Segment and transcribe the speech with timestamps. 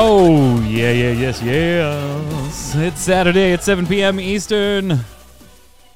[0.00, 2.74] Oh, yeah, yeah, yes, yes.
[2.76, 4.20] It's Saturday at 7 p.m.
[4.20, 5.00] Eastern.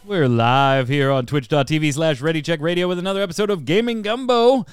[0.04, 4.66] We're live here on twitch.tv slash ReadyCheckRadio with another episode of Gaming Gumbo.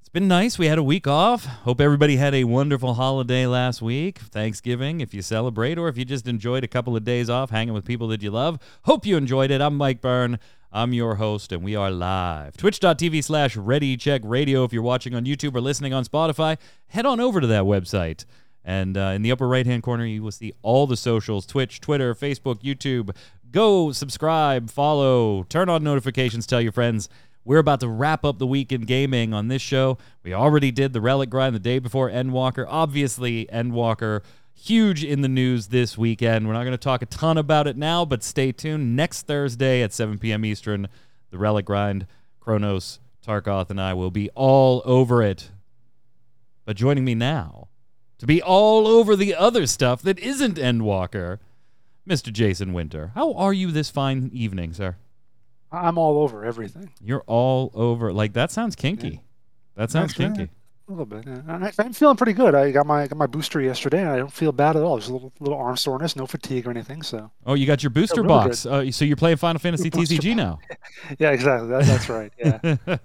[0.00, 0.58] It's been nice.
[0.58, 1.44] We had a week off.
[1.44, 4.20] Hope everybody had a wonderful holiday last week.
[4.20, 7.74] Thanksgiving, if you celebrate, or if you just enjoyed a couple of days off hanging
[7.74, 8.58] with people that you love.
[8.84, 9.60] Hope you enjoyed it.
[9.60, 10.38] I'm Mike Byrne.
[10.72, 12.56] I'm your host, and we are live.
[12.56, 14.64] Twitch.tv slash ReadyCheckRadio.
[14.64, 18.24] If you're watching on YouTube or listening on Spotify, head on over to that website.
[18.64, 21.80] And uh, in the upper right hand corner, you will see all the socials Twitch,
[21.80, 23.14] Twitter, Facebook, YouTube.
[23.50, 27.08] Go subscribe, follow, turn on notifications, tell your friends.
[27.44, 29.98] We're about to wrap up the week in gaming on this show.
[30.22, 32.64] We already did the Relic Grind the day before Endwalker.
[32.68, 34.22] Obviously, Endwalker,
[34.54, 36.46] huge in the news this weekend.
[36.46, 38.94] We're not going to talk a ton about it now, but stay tuned.
[38.94, 40.44] Next Thursday at 7 p.m.
[40.44, 40.86] Eastern,
[41.30, 42.06] the Relic Grind,
[42.38, 45.50] Kronos, Tarkoth, and I will be all over it.
[46.64, 47.68] But joining me now
[48.22, 51.40] to be all over the other stuff that isn't Endwalker,
[52.08, 52.32] Mr.
[52.32, 53.10] Jason Winter.
[53.16, 54.94] How are you this fine evening, sir?
[55.72, 56.90] I'm all over everything.
[57.00, 58.12] You're all over.
[58.12, 59.24] Like that sounds kinky.
[59.74, 60.52] That sounds Actually, kinky.
[60.88, 61.24] A little bit.
[61.26, 61.40] yeah.
[61.46, 62.54] I, I'm feeling pretty good.
[62.56, 64.96] I got my got my booster yesterday, and I don't feel bad at all.
[64.96, 67.02] There's a little little arm soreness, no fatigue or anything.
[67.02, 68.66] So Oh, you got your booster really box.
[68.66, 70.58] Uh, so you're playing Final Fantasy Booster TCG now.
[71.18, 71.68] yeah, exactly.
[71.68, 72.32] That, that's right.
[72.36, 72.58] Yeah,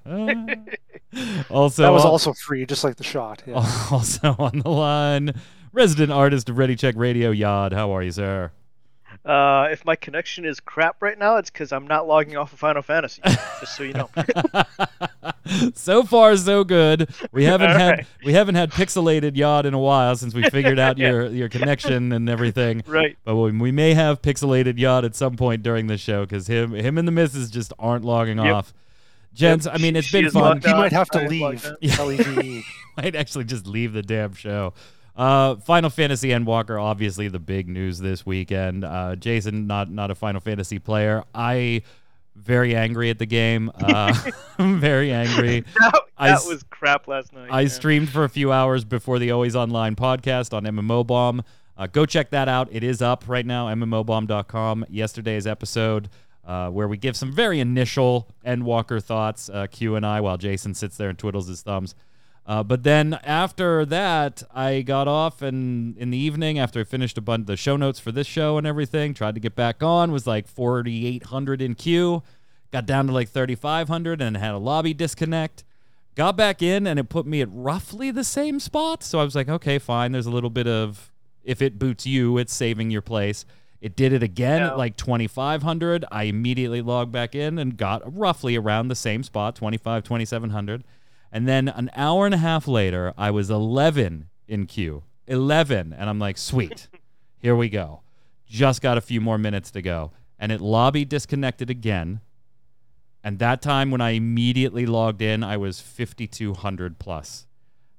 [1.50, 3.44] also, that was uh, also free, just like the shot.
[3.46, 3.54] Yeah.
[3.92, 5.34] also on the line,
[5.72, 7.74] resident artist of Ready Check Radio, Yod.
[7.74, 8.52] How are you, sir?
[9.24, 12.60] Uh, if my connection is crap right now, it's because I'm not logging off of
[12.60, 13.22] Final Fantasy.
[13.60, 14.10] just so you know.
[15.76, 17.10] so far, so good.
[17.32, 18.08] We haven't All had right.
[18.24, 22.12] we haven't had pixelated Yod in a while since we figured out your your connection
[22.12, 22.84] and everything.
[22.88, 23.18] right.
[23.24, 26.74] But we, we may have pixelated Yod at some point during the show because him
[26.74, 28.56] him and the misses just aren't logging Yep.
[28.56, 28.74] off.
[29.34, 30.62] Gents, Yep, I mean, she- it's she been fun.
[30.62, 31.66] he might have to I leave.
[31.66, 31.78] out.
[31.82, 32.62] Yeah.
[32.98, 34.74] Might actually just leave the damn show.
[35.16, 38.84] Uh, Final Fantasy Endwalker, obviously the big news this weekend.
[38.84, 41.24] Uh, Jason, not not a Final Fantasy player.
[41.36, 41.82] I
[42.38, 43.72] very angry at the game.
[43.88, 44.14] Uh,
[44.60, 45.62] very angry.
[45.62, 47.50] That, I that s- was crap last night.
[47.52, 47.68] I yeah.
[47.68, 51.44] streamed for a few hours before the Always Online podcast on MMO Bomb.
[51.78, 52.68] Uh, go check that out.
[52.72, 54.86] It is up right now, mmobomb.com.
[54.90, 56.10] Yesterday's episode,
[56.46, 60.74] uh, where we give some very initial Endwalker thoughts, uh, Q and I, while Jason
[60.74, 61.96] sits there and twiddles his thumbs.
[62.48, 67.18] Uh, but then after that, I got off, and in the evening, after I finished
[67.18, 70.14] a bunch the show notes for this show and everything, tried to get back on,
[70.14, 72.24] was like 4,800 in queue,
[72.72, 75.66] got down to like 3,500, and had a lobby disconnect.
[76.16, 79.04] Got back in, and it put me at roughly the same spot.
[79.04, 80.14] So I was like, okay, fine.
[80.14, 81.12] There's a little bit of
[81.44, 83.46] if it boots you, it's saving your place.
[83.82, 84.68] It did it again Yeah.
[84.70, 86.06] at like 2,500.
[86.12, 90.84] I immediately logged back in and got roughly around the same spot, 25, 2,700.
[91.32, 95.04] And then an hour and a half later, I was 11 in queue.
[95.28, 95.94] 11.
[95.94, 96.88] And I'm like, sweet.
[97.38, 98.02] Here we go.
[98.46, 100.12] Just got a few more minutes to go.
[100.40, 102.22] And it lobby disconnected again.
[103.24, 107.46] And that time when I immediately logged in, I was 5,200 plus.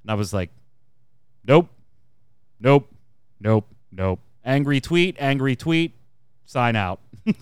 [0.03, 0.51] And I was like,
[1.45, 1.69] nope,
[2.61, 2.91] nope,
[3.41, 4.21] nope, nope.
[4.45, 5.95] Angry tweet, angry tweet,
[6.47, 7.01] sign out.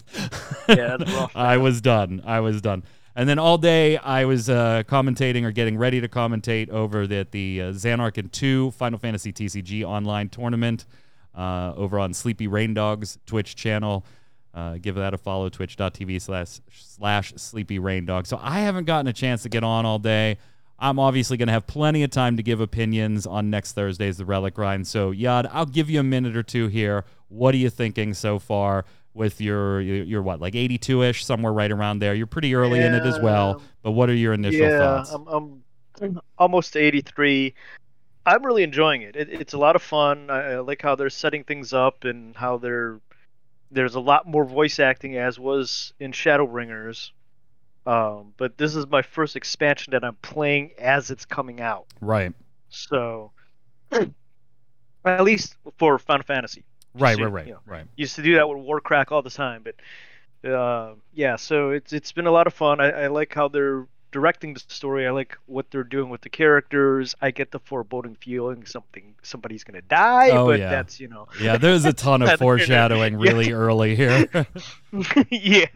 [0.68, 2.22] Yeah, that's rough, I was done.
[2.26, 2.82] I was done.
[3.16, 7.26] And then all day I was uh, commentating or getting ready to commentate over the,
[7.30, 10.84] the uh, Xanarch 2 Final Fantasy TCG online tournament
[11.34, 14.04] uh, over on Sleepy Rain Dogs Twitch channel.
[14.52, 18.26] Uh, give that a follow, twitch.tv slash, slash Sleepy Rain Dog.
[18.26, 20.36] So I haven't gotten a chance to get on all day.
[20.78, 24.26] I'm obviously going to have plenty of time to give opinions on next Thursday's The
[24.26, 24.86] Relic Grind.
[24.86, 27.06] So, Yod, I'll give you a minute or two here.
[27.28, 28.84] What are you thinking so far
[29.16, 32.14] with your, your, what, like 82 ish, somewhere right around there?
[32.14, 33.62] You're pretty early in it as well.
[33.82, 35.10] But what are your initial yeah, thoughts?
[35.10, 35.62] I'm,
[36.00, 37.54] I'm almost 83.
[38.26, 39.16] I'm really enjoying it.
[39.16, 39.28] it.
[39.30, 40.30] It's a lot of fun.
[40.30, 43.00] I, I like how they're setting things up and how they're
[43.70, 47.10] there's a lot more voice acting as was in Shadowbringers.
[47.86, 51.86] Um, but this is my first expansion that I'm playing as it's coming out.
[52.00, 52.32] right.
[52.68, 53.30] So,
[53.92, 56.64] at least for Final Fantasy.
[56.98, 57.86] Right, So, right, right, you know, right.
[57.96, 61.36] used to do that with Warcraft all the time, but uh, yeah.
[61.36, 62.80] So it's it's been a lot of fun.
[62.80, 65.06] I, I like how they're directing the story.
[65.06, 67.14] I like what they're doing with the characters.
[67.20, 70.70] I get the foreboding feeling something somebody's gonna die, Oh, but yeah.
[70.70, 74.26] that's you know, Yeah, there's a ton of That's- foreshadowing really early here.
[75.30, 75.66] yeah,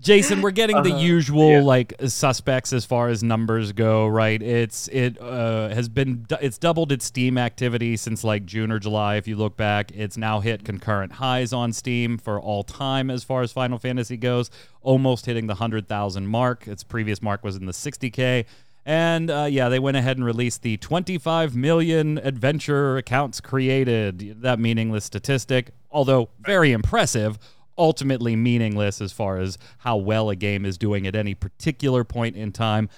[0.00, 1.60] Jason, we're getting the Uh, usual yeah.
[1.60, 4.40] like suspects as far as numbers go, right?
[4.40, 9.16] It's it uh, has been it's doubled its Steam activity since like June or July.
[9.16, 13.24] If you look back, it's now hit concurrent highs on Steam for all time as
[13.24, 14.50] far as Final Fantasy goes,
[14.82, 16.66] almost hitting the hundred thousand mark.
[16.66, 18.46] Its previous mark was in the sixty k.
[18.86, 24.40] And uh, yeah, they went ahead and released the 25 million adventure accounts created.
[24.40, 27.38] That meaningless statistic, although very impressive,
[27.76, 32.36] ultimately meaningless as far as how well a game is doing at any particular point
[32.36, 32.88] in time.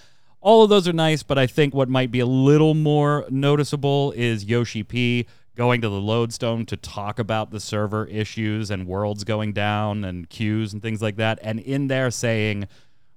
[0.40, 4.12] All of those are nice, but I think what might be a little more noticeable
[4.16, 9.24] is Yoshi P going to the Lodestone to talk about the server issues and worlds
[9.24, 11.38] going down and queues and things like that.
[11.42, 12.68] And in there saying,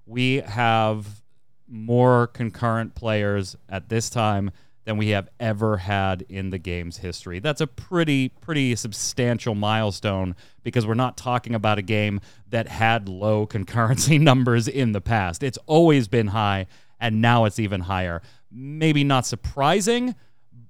[0.06, 1.22] we have
[1.68, 4.52] more concurrent players at this time
[4.84, 7.40] than we have ever had in the game's history.
[7.40, 13.10] That's a pretty pretty substantial milestone because we're not talking about a game that had
[13.10, 15.42] low concurrency numbers in the past.
[15.42, 16.68] It's always been high
[17.00, 18.22] and now it's even higher.
[18.52, 20.16] Maybe not surprising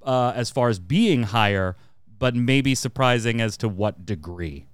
[0.05, 1.75] uh, as far as being higher,
[2.17, 4.67] but maybe surprising as to what degree.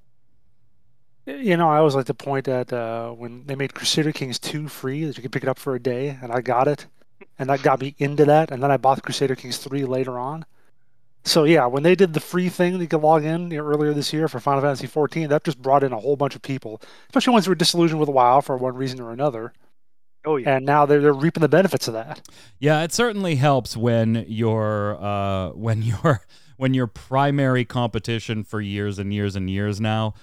[1.25, 4.67] You know, I always like to point at uh, when they made Crusader Kings 2
[4.67, 6.87] free that you could pick it up for a day, and I got it,
[7.39, 10.45] and that got me into that, and then I bought Crusader Kings 3 later on.
[11.23, 14.11] So yeah, when they did the free thing that you could log in earlier this
[14.11, 17.33] year for Final Fantasy 14, that just brought in a whole bunch of people, especially
[17.33, 19.53] ones who were disillusioned with WoW for one reason or another,
[20.25, 22.27] oh yeah, and now they're, they're reaping the benefits of that.
[22.59, 26.21] Yeah, it certainly helps when your uh, when your
[26.57, 30.13] when your primary competition for years and years and years now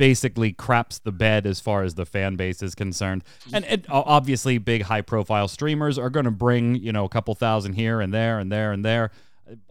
[0.00, 3.22] basically craps the bed as far as the fan base is concerned.
[3.52, 7.34] And it, obviously, big high profile streamers are going to bring you know a couple
[7.34, 9.10] thousand here and there and there and there.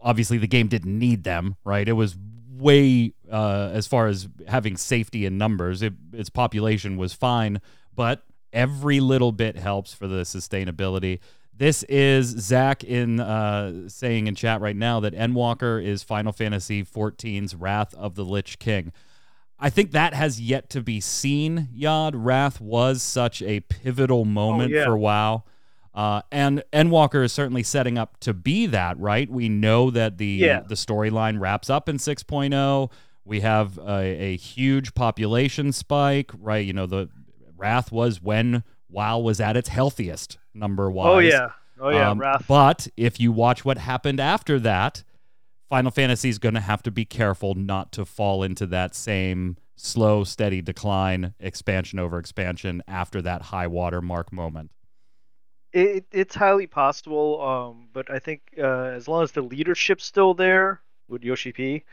[0.00, 1.88] Obviously, the game didn't need them, right?
[1.88, 2.16] It was
[2.56, 5.82] way uh, as far as having safety in numbers.
[5.82, 7.60] It, its population was fine,
[7.94, 8.22] but
[8.52, 11.20] every little bit helps for the sustainability.
[11.56, 16.82] This is Zach in uh, saying in chat right now that Endwalker is Final Fantasy
[16.82, 18.92] XIV's Wrath of the Lich King.
[19.58, 21.68] I think that has yet to be seen.
[21.74, 24.84] Yod Wrath was such a pivotal moment yeah.
[24.84, 25.44] for WoW.
[25.94, 29.28] Uh, and Endwalker is certainly setting up to be that, right?
[29.28, 30.60] We know that the Yeah.
[30.60, 32.90] the storyline wraps up in 6.0.
[33.24, 36.64] We have a, a huge population spike, right?
[36.64, 37.10] You know, the
[37.60, 41.06] Wrath was when WoW was at its healthiest number wise.
[41.08, 42.44] oh yeah, oh yeah, Um, Wrath.
[42.48, 45.04] But if you watch what happened after that,
[45.68, 49.56] Final Fantasy is going to have to be careful not to fall into that same
[49.76, 54.70] slow, steady decline, expansion over expansion after that high water mark moment.
[55.72, 60.34] It, it's highly possible, um, but I think uh, as long as the leadership's still
[60.34, 61.84] there with Yoshi P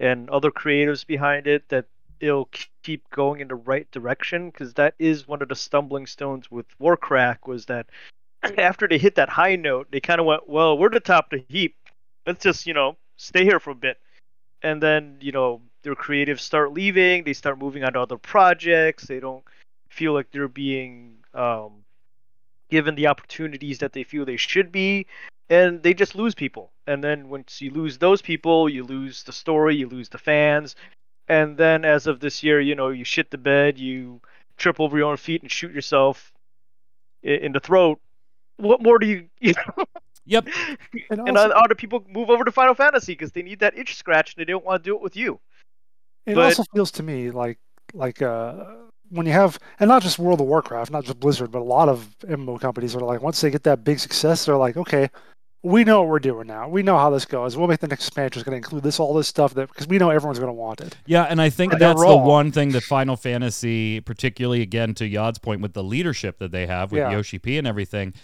[0.00, 1.84] and other creatives behind it, that
[2.20, 2.48] it'll
[2.82, 4.50] keep going in the right direction.
[4.50, 7.86] Because that is one of the stumbling stones with Warcraft was that
[8.58, 11.40] after they hit that high note, they kind of went, "Well, we're the top of
[11.40, 11.76] the heap.
[12.26, 13.98] Let's just you know stay here for a bit."
[14.62, 17.24] And then you know their creatives start leaving.
[17.24, 19.04] They start moving on to other projects.
[19.04, 19.44] They don't
[19.90, 21.84] feel like they're being um,
[22.70, 25.06] given the opportunities that they feel they should be
[25.50, 29.32] and they just lose people and then once you lose those people you lose the
[29.32, 30.76] story you lose the fans
[31.28, 34.20] and then as of this year you know you shit the bed you
[34.56, 36.32] trip over your own feet and shoot yourself
[37.24, 37.98] i- in the throat
[38.56, 39.84] what more do you, you know?
[40.26, 40.48] Yep.
[41.10, 43.94] And and also, other people move over to final fantasy because they need that itch
[43.94, 45.38] scratch and they don't want to do it with you
[46.26, 47.58] It But- also feels to me like
[47.94, 48.64] like uh,
[49.10, 51.88] when you have and not just World of Warcraft, not just Blizzard, but a lot
[51.88, 55.08] of MMO companies are like once they get that big success, they're like, okay,
[55.62, 56.68] we know what we're doing now.
[56.68, 57.56] We know how this goes.
[57.56, 59.88] We'll make the next expansion is going to include this all this stuff that because
[59.88, 60.96] we know everyone's going to want it.
[61.06, 65.06] Yeah, and I think And that's the one thing that Final Fantasy, particularly again to
[65.06, 67.10] Yod's point with the leadership that they have with Yeah.
[67.10, 68.14] Yoshi P and everything,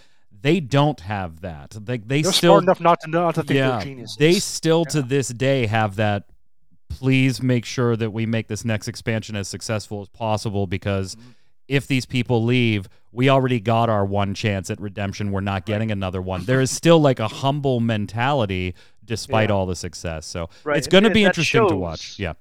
[0.41, 1.71] they don't have that.
[1.71, 4.15] They they They're still smart enough not to not to think yeah, they're geniuses.
[4.17, 6.27] they still to this day have that.
[6.87, 11.29] Please make sure that we make this next expansion as successful as possible because Mm-hmm.
[11.67, 15.31] If these people leave, we already got our one chance at redemption.
[15.31, 16.45] We're not getting another one.
[16.45, 19.55] There is still like a humble mentality despite Yeah.
[19.55, 20.25] all the success.
[20.25, 22.19] So Right, it's going to be interesting to watch.
[22.19, 22.33] Yeah.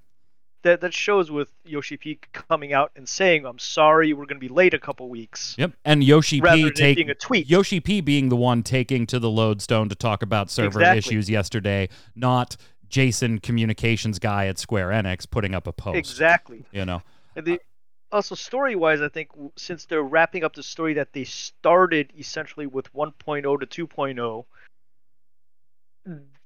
[0.62, 4.48] that that shows with yoshi p coming out and saying i'm sorry we're going to
[4.48, 5.72] be late a couple weeks Yep.
[5.84, 9.06] And Yoshi P than it take being a tweet Yoshi P being the one taking
[9.08, 10.98] to the lodestone to talk about server Exactly.
[10.98, 12.56] issues yesterday, not
[12.88, 15.98] Jason communications guy at Square Enix putting up a post.
[15.98, 17.02] exactly You know.
[17.36, 17.60] And the
[18.14, 22.66] also story wise, I think since they're wrapping up the story that they started essentially
[22.66, 24.44] with 1.0 to 2.0,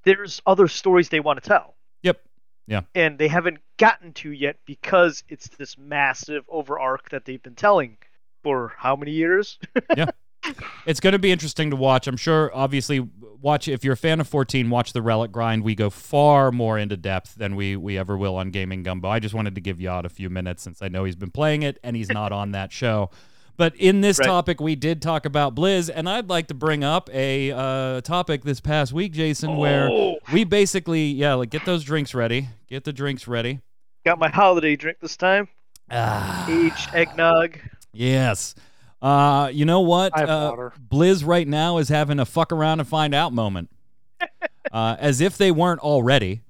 [0.03, 1.75] there's other stories they want to tell.
[2.01, 2.21] Yep.
[2.67, 2.81] Yeah.
[2.95, 7.55] And they haven't gotten to yet because it's this massive over arc that they've been
[7.55, 7.97] telling
[8.43, 9.59] for how many years?
[10.85, 12.07] It's going to be interesting to watch.
[12.07, 12.99] I'm sure, obviously,
[13.41, 15.63] watch if you're a fan of 14, watch the Relic Grind.
[15.63, 19.07] We go far more into depth than we we ever will on Gaming Gumbo.
[19.09, 21.63] I just wanted to give Yod a few minutes since I know he's been playing
[21.63, 23.09] it and he's not on that show.
[23.57, 24.25] But in this Right.
[24.25, 28.43] topic, we did talk about Blizz, and I'd like to bring up a uh, topic
[28.45, 30.15] this past week, Jason, where Oh.
[30.31, 33.59] we basically, yeah, like get those drinks ready, get the drinks ready.
[34.05, 35.49] Got my holiday drink this time.
[35.91, 37.59] Ah, Aged eggnog.
[37.91, 38.55] yes.
[39.01, 40.17] Uh, you know what?
[40.17, 40.71] Uh.
[40.89, 43.69] Blizz right now is having a fuck around and find out moment.
[44.71, 46.41] uh, as if they weren't already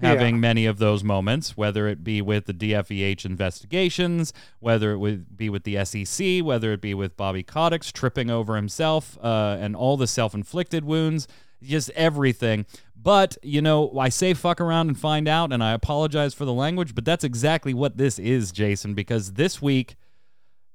[0.00, 5.36] having many of those moments, whether it be with the DFEH investigations, whether it would
[5.36, 9.76] be with the SEC, whether it be with Bobby Kotick's tripping over himself uh, and
[9.76, 11.28] all the self inflicted wounds,
[11.62, 12.66] just everything.
[13.00, 16.52] But, you know, I say fuck around and find out, and I apologize for the
[16.52, 19.96] language, but that's exactly what this is, Jason, because this week,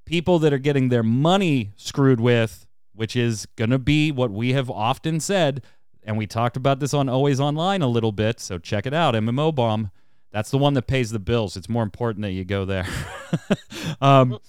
[0.08, 4.54] people that are getting their money screwed with, which is going to be what we
[4.54, 5.62] have often said,
[6.02, 9.14] and we talked about this on Always Online a little bit, so check it out,
[9.14, 9.92] MMO Bomb.
[10.32, 11.58] That's the one that pays the bills.
[11.58, 12.88] It's more important that you go there.
[14.02, 14.40] um,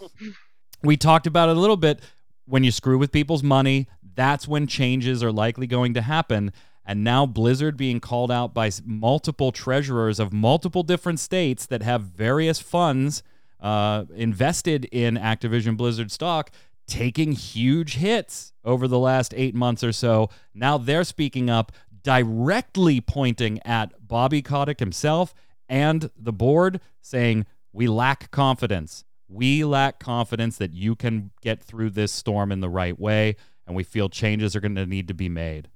[0.83, 2.01] we talked about it a little bit.
[2.47, 6.53] When you screw with people's money, that's when changes are likely going to happen.
[6.85, 12.03] And now Blizzard being called out by multiple treasurers of multiple different states that have
[12.03, 13.23] various funds
[13.61, 16.51] uh, invested in Activision Blizzard stock,
[16.87, 20.31] taking huge hits over the last eight months or so.
[20.55, 21.73] Now they're speaking up,
[22.03, 25.35] directly pointing at Bobby Kotick himself
[25.69, 29.05] and the board, saying, We lack confidence.
[29.29, 33.37] We lack confidence that you can get through this storm in the right way,
[33.67, 35.69] and we feel changes are going to need to be made.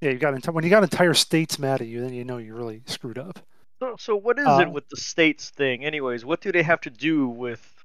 [0.00, 2.38] Yeah, you got enti- when you got entire states mad at you, then you know
[2.38, 3.40] you really screwed up.
[3.80, 6.24] So, so what is Uh, it with the states thing, anyways?
[6.24, 7.84] What do they have to do with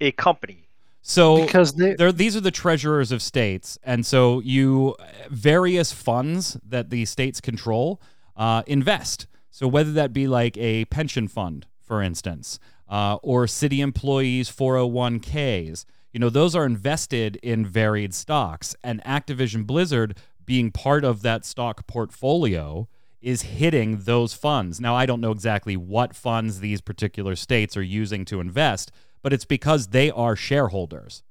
[0.00, 0.68] a company?
[1.00, 4.96] So Because they, They're, these are the treasurers of states, and so you
[5.28, 8.00] various funds that the states control
[8.36, 9.26] uh, invest.
[9.50, 15.84] So whether that be like a pension fund, for instance, uh, or city employees' 401ks,
[16.12, 20.16] you know, those are invested in varied stocks, and Activision Blizzard
[20.46, 22.88] being part of that stock portfolio
[23.24, 24.80] is hitting those funds.
[24.80, 29.32] Now, I don't know exactly what funds these particular states are using to invest, but
[29.32, 31.22] it's because they are shareholders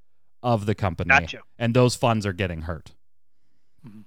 [0.41, 1.41] of the company, Gotcha.
[1.57, 2.91] and those funds are getting hurt.
[3.87, 4.03] Mhm.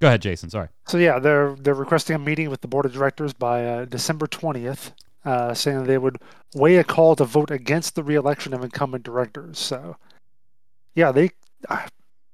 [0.00, 0.48] Go ahead, Jason.
[0.48, 0.68] Sorry.
[0.86, 4.26] So yeah, they're they're requesting a meeting with the board of directors by uh, December
[4.28, 4.92] twentieth,
[5.24, 6.18] uh, saying they would
[6.54, 9.58] weigh a call to vote against the reelection of incumbent directors.
[9.58, 9.96] So,
[10.94, 11.30] yeah, they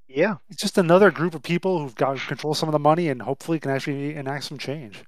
[0.07, 0.35] Yeah.
[0.49, 3.59] it's just another group of people who've got control some of the money and hopefully
[3.59, 5.03] can actually enact some change.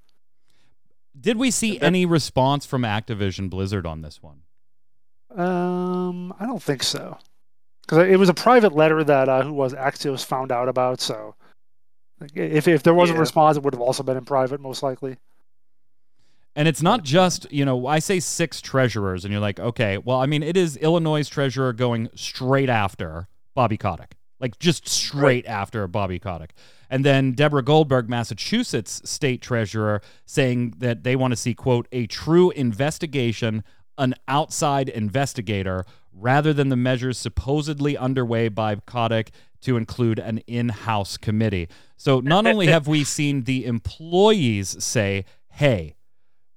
[1.20, 4.42] Did we see any response from Activision Blizzard on this one?
[5.36, 7.18] Um, I don't think so,
[7.82, 11.02] because it was a private letter that uh, who was Axios found out about.
[11.02, 11.36] So,
[12.34, 15.18] if if there was a response, it would have also been in private, most likely.
[16.56, 20.20] And it's not just, you know, I say six treasurers, and you're like, okay, well,
[20.20, 25.88] I mean, it is Illinois' treasurer going straight after Bobby Kotick, like just straight after
[25.88, 26.54] Bobby Kotick.
[26.90, 32.08] And then Deborah Goldberg, Massachusetts state treasurer, saying that they want to see, quote, a
[32.08, 33.64] true investigation,
[33.98, 40.70] an outside investigator, rather than the measures supposedly underway by Kotick to include an in
[40.70, 41.68] house committee.
[41.98, 45.96] So not only have we seen the employees say, hey,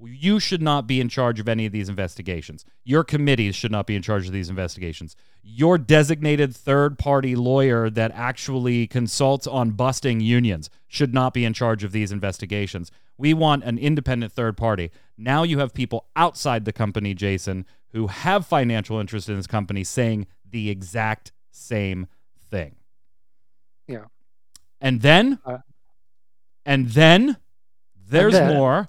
[0.02, 2.64] you should not be in charge of any of these investigations.
[2.85, 5.16] Your committees should not be in charge of these investigations.
[5.42, 11.52] Your designated third party lawyer that actually consults on busting unions should not be in
[11.52, 12.90] charge of these investigations.
[13.19, 14.90] We want an independent third party.
[15.19, 19.83] Now you have people outside the company, Jason, who have financial interest in this company
[19.85, 22.07] saying the exact same
[22.50, 22.76] thing.
[23.88, 24.04] Yeah.
[24.80, 25.59] And then, Uh,
[26.64, 27.37] and then,
[27.97, 28.88] there's then- more.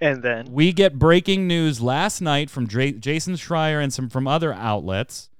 [0.00, 4.52] And then We get breaking news last night from Jason Schreier and some from other
[4.52, 5.30] outlets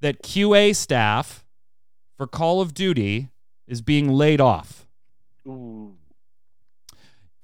[0.00, 1.44] that QA staff
[2.16, 3.28] for Call of Duty
[3.68, 4.86] is being laid off.
[5.46, 5.94] Ooh.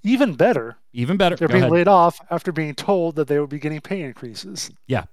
[0.03, 1.37] Even better, Even better.
[1.37, 1.73] they're go being ahead.
[1.73, 4.71] laid off after being told that they would be getting pay increases.
[4.87, 5.05] Yeah.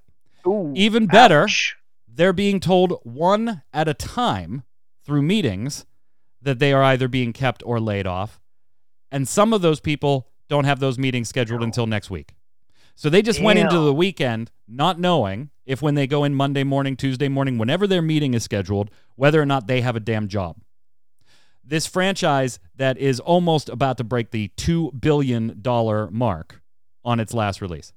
[0.48, 0.72] Ooh.
[0.76, 1.76] Even better, Ouch.
[2.08, 4.64] they're being told one at a time
[5.04, 5.86] through meetings
[6.42, 8.40] that they are either being kept or laid off.
[9.12, 12.36] And some of those people don't have those meetings scheduled until next week.
[12.96, 16.64] So they just went into the weekend not knowing if when they go in Monday
[16.64, 20.28] morning, Tuesday morning, whenever their meeting is scheduled, whether or not they have a damn
[20.28, 20.58] job.
[21.64, 25.62] This franchise that is almost about to break the $2 billion
[26.12, 26.62] mark
[27.04, 27.92] on its last release.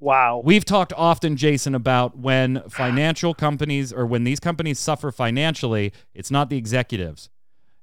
[0.00, 0.42] Wow.
[0.44, 6.30] We've talked often, Jason, about when financial companies or when these companies suffer financially, it's
[6.30, 7.30] not the executives.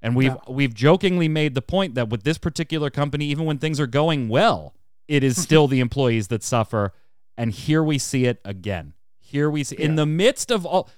[0.02, 0.42] And we've No.
[0.48, 4.30] we've jokingly made the point that with this particular company, even when things are going
[4.30, 4.74] well,
[5.08, 6.94] it is still the employees that suffer.
[7.38, 8.94] And here we see it again.
[9.20, 10.90] Here we see in the midst of all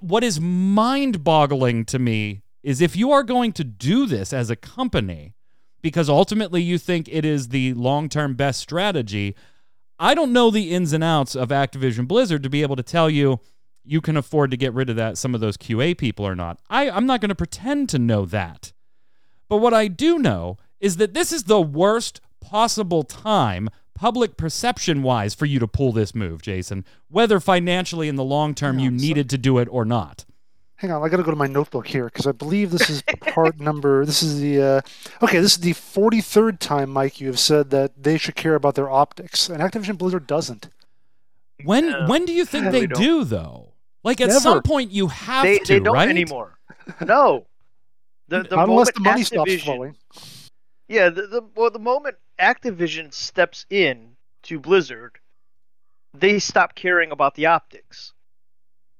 [0.00, 4.56] what is mind-boggling to me is if you are going to do this as a
[4.56, 5.34] company
[5.82, 9.34] because ultimately you think it is the long-term best strategy,
[9.98, 13.08] I don't know the ins and outs of Activision Blizzard to be able to tell
[13.08, 13.40] you
[13.84, 16.58] you can afford to get rid of that some of those QA people or not.
[16.68, 18.72] I, I'm not going to pretend to know that.
[19.48, 25.02] But what I do know is that this is the worst possible time, public perception
[25.02, 28.90] wise, for you to pull this move, Jason, whether financially in the long term Yeah,
[28.90, 30.24] you so- needed to do it or not.
[30.76, 33.02] Hang on, I got to go to my notebook here because I believe this is
[33.02, 34.06] part number.
[34.06, 34.80] This is the uh,
[35.22, 35.38] okay.
[35.38, 37.20] This is the forty-third time, Mike.
[37.20, 40.70] You have said that they should care about their optics, and Activision Blizzard doesn't.
[41.64, 42.08] When Yeah.
[42.08, 43.69] when do you think they they do though?
[44.02, 44.40] Like at Never.
[44.40, 46.08] some point you have they, to, they don't right?
[46.08, 46.58] anymore.
[47.04, 47.46] No.
[48.28, 49.96] The, the Unless moment the money stops flowing.
[50.88, 55.18] Yeah, the, the well, the moment Activision steps in to Blizzard,
[56.14, 58.12] they stop caring about the optics.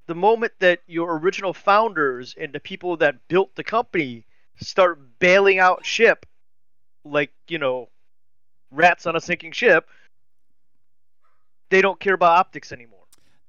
[0.07, 4.25] The moment that your original founders and the people that built the company
[4.59, 6.25] start bailing out ship,
[7.03, 7.89] like you know,
[8.69, 9.89] rats on a sinking ship,
[11.69, 13.00] they don't care about optics anymore.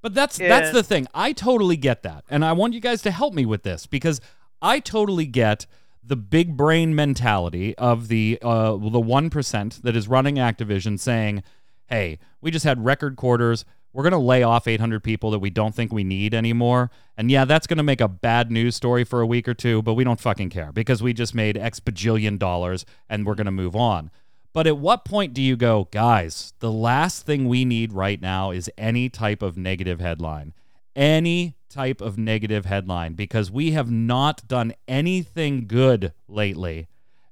[0.03, 1.07] But that's that's the thing.
[1.15, 2.25] I totally get that.
[2.29, 4.21] And I want you guys to help me with this because
[4.61, 5.67] I totally get
[6.05, 11.45] the big brain mentality of the uh, the 1% that is running Activision saying,
[11.87, 13.65] "Hey, we just had record quarters.
[13.93, 17.31] We're going to lay off 800 people that we don't think we need anymore." And
[17.31, 19.95] yeah, that's going to make a bad news story for a week or two, but
[19.95, 23.53] we don't fucking care because we just made X bajillion dollars and we're going to
[23.53, 24.11] move on.
[24.53, 28.51] But at what point do you go, guys, the last thing we need right now
[28.51, 30.53] is any type of negative headline?
[30.95, 36.87] Any type of negative headline because we have not done anything good lately.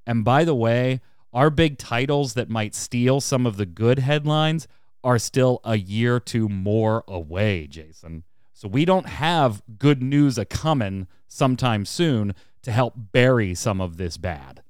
[0.06, 1.02] And by the way,
[1.32, 4.66] our big titles that might steal some of the good headlines
[5.04, 8.24] are still a year or two more away, Jason.
[8.54, 13.98] So we don't have good news a coming sometime soon to help bury some of
[13.98, 14.62] this bad.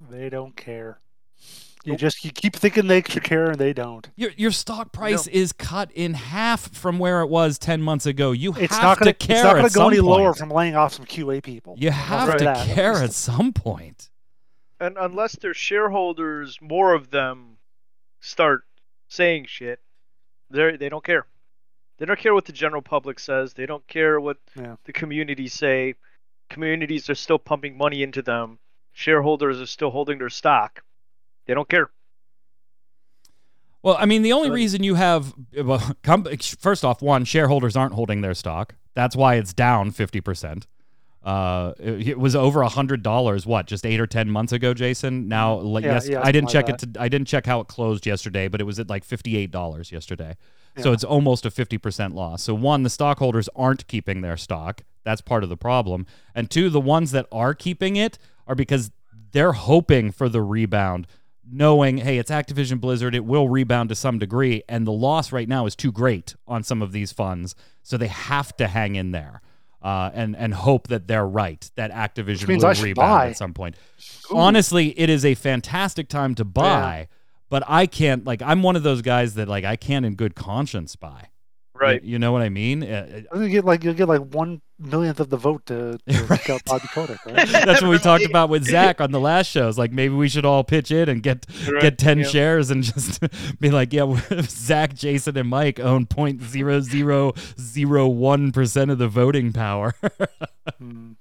[0.00, 1.00] They don't care.
[1.84, 4.08] You just you keep thinking they should care, and they don't.
[4.16, 8.32] Your your stock price is cut in half from where it was ten months ago.
[8.32, 9.26] You It's have not going to to.
[9.26, 11.42] care It's not going at to go some any lower from laying off some QA
[11.42, 11.74] people.
[11.78, 12.66] You have say to that.
[12.68, 14.10] care at some point.
[14.80, 17.58] And unless their shareholders, more of them,
[18.20, 18.64] start
[19.08, 19.80] saying shit,
[20.50, 21.26] they they don't care.
[21.98, 23.52] They don't care what the general public says.
[23.54, 24.76] They don't care what Yeah.
[24.84, 25.94] the communities say.
[26.50, 28.58] Communities are still pumping money into them.
[28.92, 30.82] Shareholders are still holding their stock.
[31.46, 31.90] They don't care.
[33.82, 36.26] Well, I mean, the only reason you have well, com-
[36.58, 38.74] first off, one shareholders aren't holding their stock.
[38.94, 40.66] That's why it's down fifty percent.
[41.22, 43.46] Uh, it, it was over a hundred dollars.
[43.46, 45.28] What, just eight or ten months ago, Jason?
[45.28, 46.94] Now, like, Yeah, yes, yeah, I didn't check something it.
[46.94, 49.92] To, I didn't check how it closed yesterday, but it was at like fifty-eight dollars
[49.92, 50.36] yesterday.
[50.82, 52.42] So it's almost a fifty percent loss.
[52.42, 54.82] So one, the stockholders aren't keeping their stock.
[55.04, 56.06] That's part of the problem.
[56.34, 58.90] And two, the ones that are keeping it are because
[59.32, 61.06] they're hoping for the rebound
[61.50, 65.48] knowing, hey, it's Activision Blizzard, it will rebound to some degree, and the loss right
[65.48, 69.12] now is too great on some of these funds, so they have to hang in
[69.12, 69.40] there.
[69.82, 73.28] Uh, and and hope that they're right that Activision will rebound buy.
[73.28, 73.76] at some point.
[74.32, 74.38] Ooh.
[74.38, 77.08] Honestly, it is a fantastic time to buy,
[77.50, 80.34] but I can't like I'm one of those guys that like I can't in good
[80.34, 81.28] conscience buy.
[81.82, 82.82] You, you know what I mean?
[82.82, 85.98] Uh, I think you get like you'll get like one millionth of the vote to,
[86.08, 86.50] to Right.
[86.50, 87.48] out Bobby Kotick, right?
[87.48, 89.76] That's what we talked about with Zach on the last shows.
[89.76, 92.24] Like maybe we should all pitch in and get Right, get ten yeah.
[92.26, 93.20] shares and just
[93.60, 98.98] be like, yeah, Zach, Jason, and Mike own point zero zero zero one percent of
[98.98, 99.94] the voting power.
[100.78, 101.12] Hmm.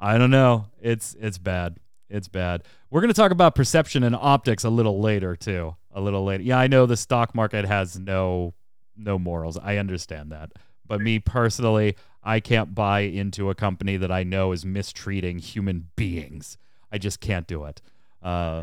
[0.00, 0.66] I don't know.
[0.80, 1.78] It's it's bad.
[2.08, 2.62] It's bad.
[2.90, 5.74] We're gonna talk about perception and optics a little later too.
[5.92, 6.42] A little later.
[6.44, 8.54] Yeah, I know the stock market has no
[8.98, 9.56] no morals.
[9.58, 10.52] I understand that.
[10.86, 15.88] But me personally, I can't buy into a company that I know is mistreating human
[15.96, 16.58] beings.
[16.90, 17.82] I just can't do it.
[18.22, 18.62] Uh,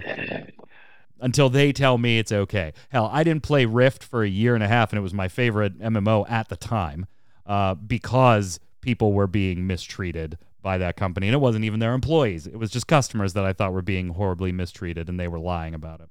[1.19, 2.73] until they tell me it's okay.
[2.89, 5.27] Hell, I didn't play Rift for a year and a half, and it was my
[5.27, 7.05] favorite MMO at the time
[7.45, 11.27] uh, because people were being mistreated by that company.
[11.27, 14.09] And it wasn't even their employees, it was just customers that I thought were being
[14.09, 16.09] horribly mistreated, and they were lying about it.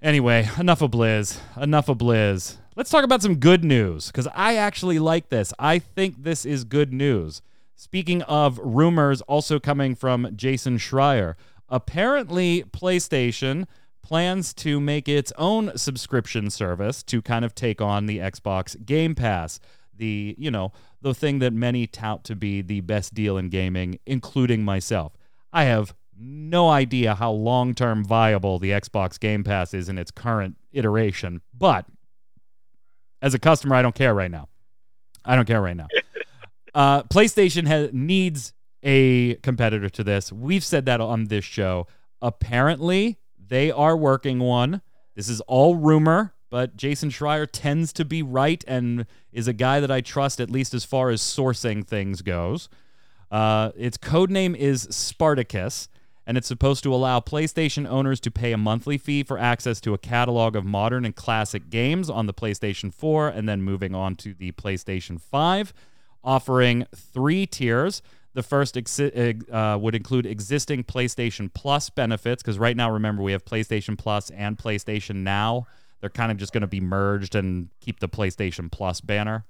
[0.00, 1.38] Anyway, enough of Blizz.
[1.56, 2.56] Enough of Blizz.
[2.74, 5.52] Let's talk about some good news because I actually like this.
[5.58, 7.42] I think this is good news.
[7.74, 11.34] Speaking of rumors also coming from Jason Schreier,
[11.68, 13.66] apparently PlayStation
[14.00, 19.14] plans to make its own subscription service to kind of take on the Xbox Game
[19.14, 19.60] Pass.
[19.94, 23.98] The, you know, the thing that many tout to be the best deal in gaming,
[24.06, 25.12] including myself.
[25.52, 30.10] I have no idea how long term viable the Xbox Game Pass is in its
[30.10, 31.84] current iteration, but
[33.22, 34.48] as a customer, I don't care right now.
[35.24, 35.88] I don't care right now.
[36.74, 40.32] Uh, PlayStation has, needs a competitor to this.
[40.32, 41.86] We've said that on this show.
[42.22, 44.80] Apparently, they are working one.
[45.14, 49.80] This is all rumor, but Jason Schreier tends to be right and is a guy
[49.80, 52.70] that I trust at least as far as sourcing things goes.
[53.30, 55.88] Uh, its code name is Spartacus,
[56.26, 59.94] and it's supposed to allow PlayStation owners to pay a monthly fee for access to
[59.94, 64.14] a catalog of modern and classic games on the PlayStation 4 and then moving on
[64.16, 65.72] to the PlayStation 5,
[66.22, 68.02] offering three tiers.
[68.34, 73.32] The first exi- uh, would include existing PlayStation Plus benefits, because right now, remember, we
[73.32, 75.66] have PlayStation Plus and PlayStation Now.
[76.00, 79.44] They're kind of just going to be merged and keep the PlayStation Plus banner,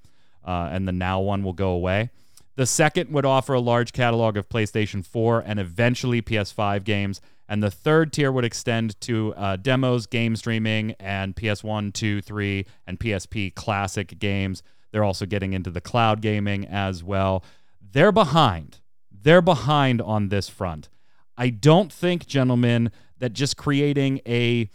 [0.44, 2.10] uh, and the Now one will go away.
[2.54, 7.20] The second would offer a large catalog of PlayStation 4 and eventually PS5 games.
[7.48, 12.66] And the third tier would extend to uh, demos, game streaming, and PS1, 2, 3,
[12.86, 14.62] and PSP classic games.
[14.90, 17.44] They're also getting into the cloud gaming as well.
[17.80, 18.80] They're behind.
[19.10, 20.88] They're behind on this front.
[21.36, 24.68] I don't think, gentlemen, that just creating a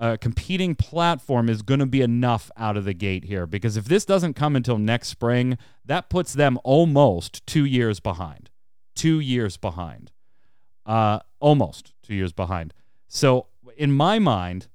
[0.00, 3.84] uh, competing platform is going to be enough out of the gate here because if
[3.84, 8.48] this doesn't come until next spring, that puts them almost two years behind.
[8.94, 10.10] Two years behind.
[10.86, 12.72] Uh, almost two years behind.
[13.08, 14.68] So, in my mind,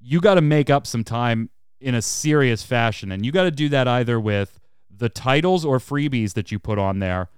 [0.00, 1.48] you got to make up some time
[1.80, 3.12] in a serious fashion.
[3.12, 4.58] And you got to do that either with
[4.90, 7.28] the titles or freebies that you put on there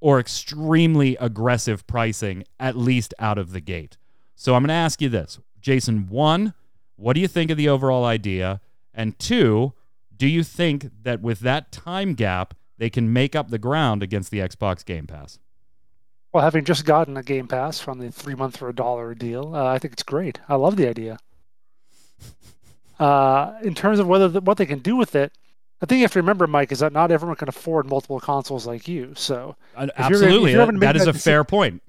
[0.00, 3.98] or extremely aggressive pricing, at least out of the gate.
[4.34, 6.52] So, I'm going to ask you this Jason, one,
[6.96, 8.60] what do you think of the overall idea?
[8.92, 9.72] And two,
[10.14, 14.30] do you think that with that time gap, they can make up the ground against
[14.30, 15.38] the Xbox Game Pass?
[16.32, 19.56] Well, having just gotten a Game Pass from the three month for a dollar deal,
[19.56, 20.38] uh, I think it's great.
[20.48, 21.18] I love the idea.
[22.96, 25.32] Uh, in terms of whether the, what they can do with it,
[25.82, 28.68] I think you have to remember, Mike, is that not everyone can afford multiple consoles
[28.68, 29.14] like you.
[29.16, 31.82] So uh, absolutely, you're, you're that is a fair point.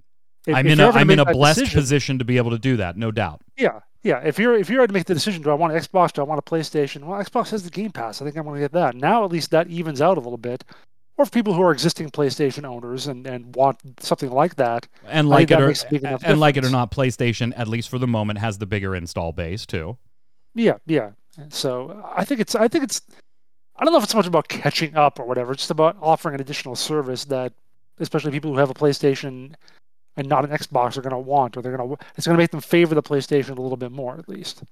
[0.48, 2.60] If, I'm if in a I'm in a blessed decision, position to be able to
[2.60, 3.42] do that, no doubt.
[3.58, 4.20] Yeah, yeah.
[4.20, 6.14] If you're if you're to make the decision, do I want an Xbox?
[6.14, 7.04] Do I want a PlayStation?
[7.04, 8.22] Well, Xbox has the Game Pass.
[8.22, 8.96] I think I'm going to get that.
[8.96, 10.64] Now at least that evens out a little bit.
[11.18, 15.30] Or for people who are existing PlayStation owners and, and want something like that, and
[15.30, 15.74] like it or
[16.26, 19.32] and like it or not, PlayStation at least for the moment has the bigger install
[19.32, 19.98] base too.
[20.54, 21.12] Yeah, yeah.
[21.50, 23.02] So I think it's I think it's
[23.78, 25.54] I don't know if it's so much about catching up or whatever.
[25.54, 27.54] It's just about offering an additional service that,
[28.00, 29.56] especially people who have a PlayStation
[30.18, 32.06] and not an Xbox are going to want, or they're going to.
[32.16, 34.64] It's going to make them favor the PlayStation a little bit more, at least.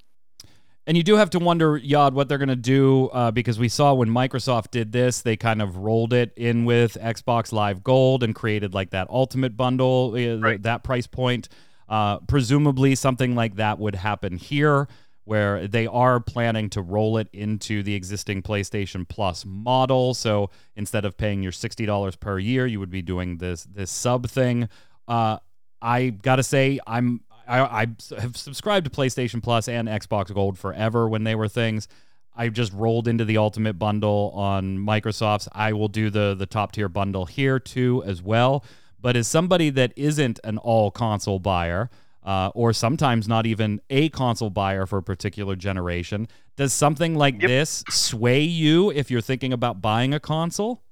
[0.86, 3.70] And you do have to wonder, Yod, what they're going to do uh, because we
[3.70, 8.22] saw when Microsoft did this, they kind of rolled it in with Xbox Live Gold
[8.22, 10.62] and created like that Ultimate bundle, uh, right.
[10.64, 11.48] that price point.
[11.88, 14.90] Uh, presumably, something like that would happen here,
[15.24, 20.14] where they are planning to roll it into the existing PlayStation Plus model.
[20.14, 23.92] So instead of paying your sixty dollars per year, you would be doing this this
[23.92, 24.68] sub thing.
[25.08, 25.38] Uh,
[25.82, 27.88] I gotta say, I'm I, I
[28.20, 31.88] have subscribed to PlayStation Plus and Xbox Gold forever when they were things.
[32.36, 35.48] I just rolled into the Ultimate Bundle on Microsoft's.
[35.52, 38.64] I will do the the top tier bundle here too as well.
[39.00, 41.90] But as somebody that isn't an all console buyer,
[42.24, 47.42] uh, or sometimes not even a console buyer for a particular generation, does something like
[47.42, 47.50] yep.
[47.50, 50.84] this sway you if you're thinking about buying a console?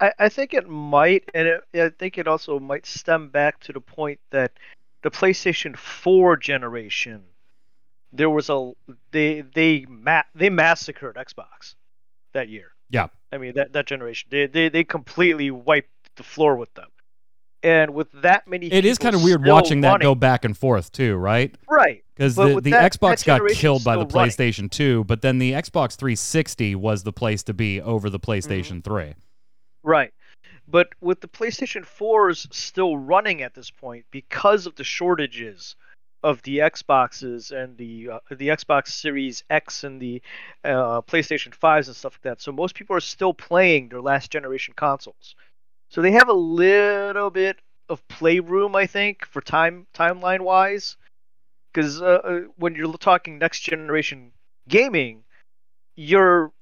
[0.00, 3.72] I, I think it might, and it, I think it also might stem back to
[3.72, 4.52] the point that
[5.02, 7.22] the PlayStation 4 generation,
[8.12, 8.72] there was a
[9.10, 11.74] they they ma- they massacred Xbox
[12.32, 12.72] that year.
[12.90, 16.88] Yeah, I mean that that generation, they they they completely wiped the floor with them.
[17.62, 20.56] And with that many, it is kind of weird watching running, that go back and
[20.56, 21.54] forth too, right?
[21.66, 22.04] Right.
[22.14, 24.68] Because the, the that, Xbox that got killed by the PlayStation running.
[24.68, 28.92] 2, but then the Xbox 360 was the place to be over the PlayStation mm-hmm.
[28.92, 29.14] 3.
[29.84, 30.12] Right.
[30.68, 35.76] But with the PlayStation 4s still running at this point because of the shortages
[36.22, 40.22] of the Xboxes and the uh, the Xbox Series X and the
[40.64, 42.42] uh, PlayStation 5s and stuff like that.
[42.42, 45.36] So most people are still playing their last generation consoles.
[45.90, 50.96] So they have a little bit of playroom, I think, for time timeline wise.
[51.72, 54.32] because uh, uh, when you're talking next generation
[54.68, 55.24] gaming,
[55.96, 56.52] you're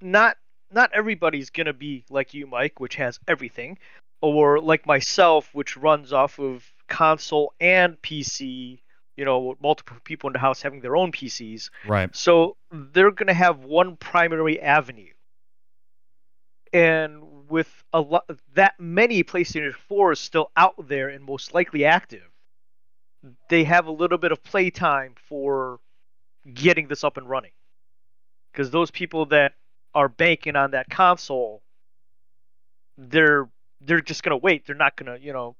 [0.00, 0.36] not
[0.74, 3.78] not everybody's gonna be like you, Mike, which has everything,
[4.20, 8.80] or like myself, which runs off of console and PC.
[9.16, 11.70] You know, multiple people in the house having their own PCs.
[11.86, 12.12] Right.
[12.16, 15.12] So they're going to have one primary avenue.
[16.72, 22.28] And with a lot that many PlayStation 4s still out there and most likely active,
[23.48, 25.78] they have a little bit of playtime for
[26.52, 27.52] getting this up and running.
[28.50, 29.52] Because those people that
[29.94, 31.62] are banking on that console,
[32.98, 33.48] they're
[33.80, 34.66] they're just gonna wait.
[34.66, 35.56] They're not gonna, you know,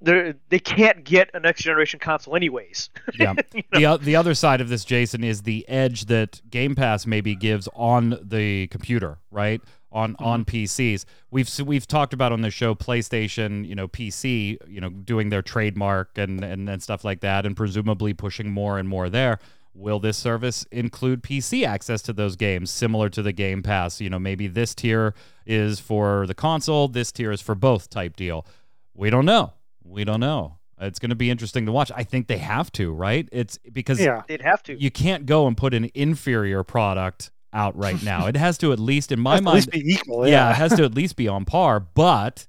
[0.00, 2.90] they they can't get a next generation console anyways.
[3.18, 3.34] Yeah.
[3.72, 7.34] the o- the other side of this, Jason, is the edge that Game Pass maybe
[7.34, 9.60] gives on the computer, right?
[9.90, 10.24] On mm-hmm.
[10.24, 11.04] on PCs.
[11.30, 15.42] We've we've talked about on the show PlayStation, you know, PC, you know, doing their
[15.42, 19.38] trademark and and, and stuff like that, and presumably pushing more and more there.
[19.78, 24.00] Will this service include PC access to those games, similar to the Game Pass?
[24.00, 28.16] You know, maybe this tier is for the console, this tier is for both type
[28.16, 28.46] deal.
[28.94, 29.52] We don't know.
[29.84, 30.56] We don't know.
[30.80, 31.92] It's going to be interesting to watch.
[31.94, 33.28] I think they have to, right?
[33.32, 34.22] It's because Yeah.
[34.26, 34.80] They'd have to.
[34.80, 38.26] you can't go and put an inferior product out right now.
[38.26, 40.26] it has to at least, in my Has to at mind, least be equal.
[40.26, 40.50] yeah, Yeah.
[40.50, 41.80] it has to at least be on par.
[41.80, 42.46] But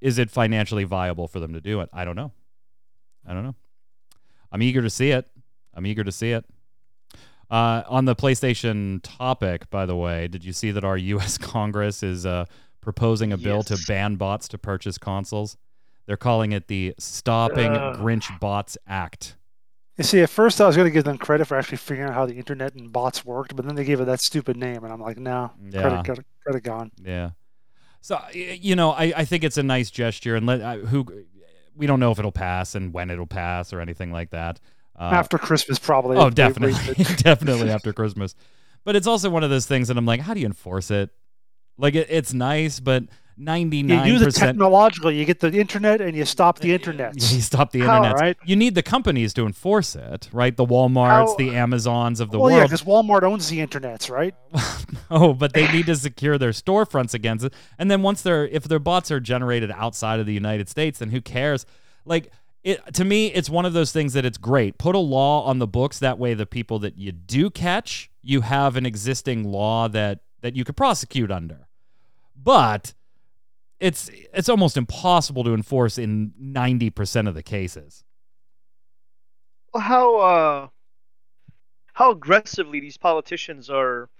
[0.00, 1.88] is it financially viable for them to do it?
[1.92, 2.32] I don't know.
[3.26, 3.54] I don't know.
[4.52, 5.28] I'm eager to see it.
[5.78, 6.44] I'm eager to see it.
[7.50, 11.38] Uh, on the PlayStation topic, by the way, did you see that our U.S.
[11.38, 12.44] Congress is uh,
[12.80, 15.56] proposing a bill to ban bots to purchase consoles?
[16.06, 17.96] They're calling it the Stopping Ugh.
[17.98, 19.36] Grinch Bots Act.
[19.96, 22.14] You see, at first I was going to give them credit for actually figuring out
[22.14, 24.92] how the internet and bots worked, but then they gave it that stupid name, and
[24.92, 25.80] I'm like, no, Yeah.
[25.82, 26.90] credit, credit, credit gone.
[27.02, 27.30] Yeah.
[28.00, 31.04] So you know, I, I think it's a nice gesture, and let uh, who
[31.74, 34.60] we don't know if it'll pass and when it'll pass or anything like that.
[34.98, 36.16] Uh, After Christmas, probably.
[36.16, 36.74] oh, definitely,
[37.18, 38.34] definitely after Christmas.
[38.84, 41.10] But it's also one of those things that I'm like, how do you enforce it?
[41.76, 43.04] Like it, it's nice, but
[43.36, 44.48] ninety You nine use it percent.
[44.56, 45.16] technologically.
[45.16, 47.14] You get the internet and you stop the internet.
[47.32, 48.14] You stop the internet.
[48.14, 48.36] right?
[48.44, 50.56] You need the companies to enforce it, right?
[50.56, 52.70] The WalMarts, How- the Amazons of the well, yeah, world.
[52.70, 54.34] because Walmart owns the internets, right?
[55.12, 57.54] oh, but they need to secure their storefronts against it.
[57.78, 61.10] And then once they're if their bots are generated outside of the United States, then
[61.10, 61.64] who cares?
[62.04, 62.32] Like
[62.68, 64.76] it to me, it's one of those things that it's great.
[64.76, 68.42] Put a law on the books that way the people that you do catch, you
[68.42, 71.68] have an existing law that that you could prosecute under.
[72.36, 72.92] But
[73.80, 78.04] it's it's almost impossible to enforce in 90% of the cases.
[79.72, 80.68] Well, how uh,
[81.94, 84.10] how aggressively these politicians are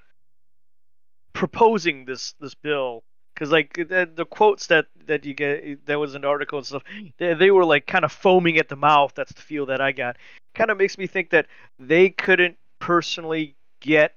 [1.35, 3.05] proposing this this bill
[3.39, 6.83] because like the, the quotes that that you get that was an article and stuff
[7.19, 9.93] they, they were like kind of foaming at the mouth that's the feel that i
[9.93, 10.17] got
[10.55, 11.47] kind of makes me think that
[11.79, 14.15] they couldn't personally get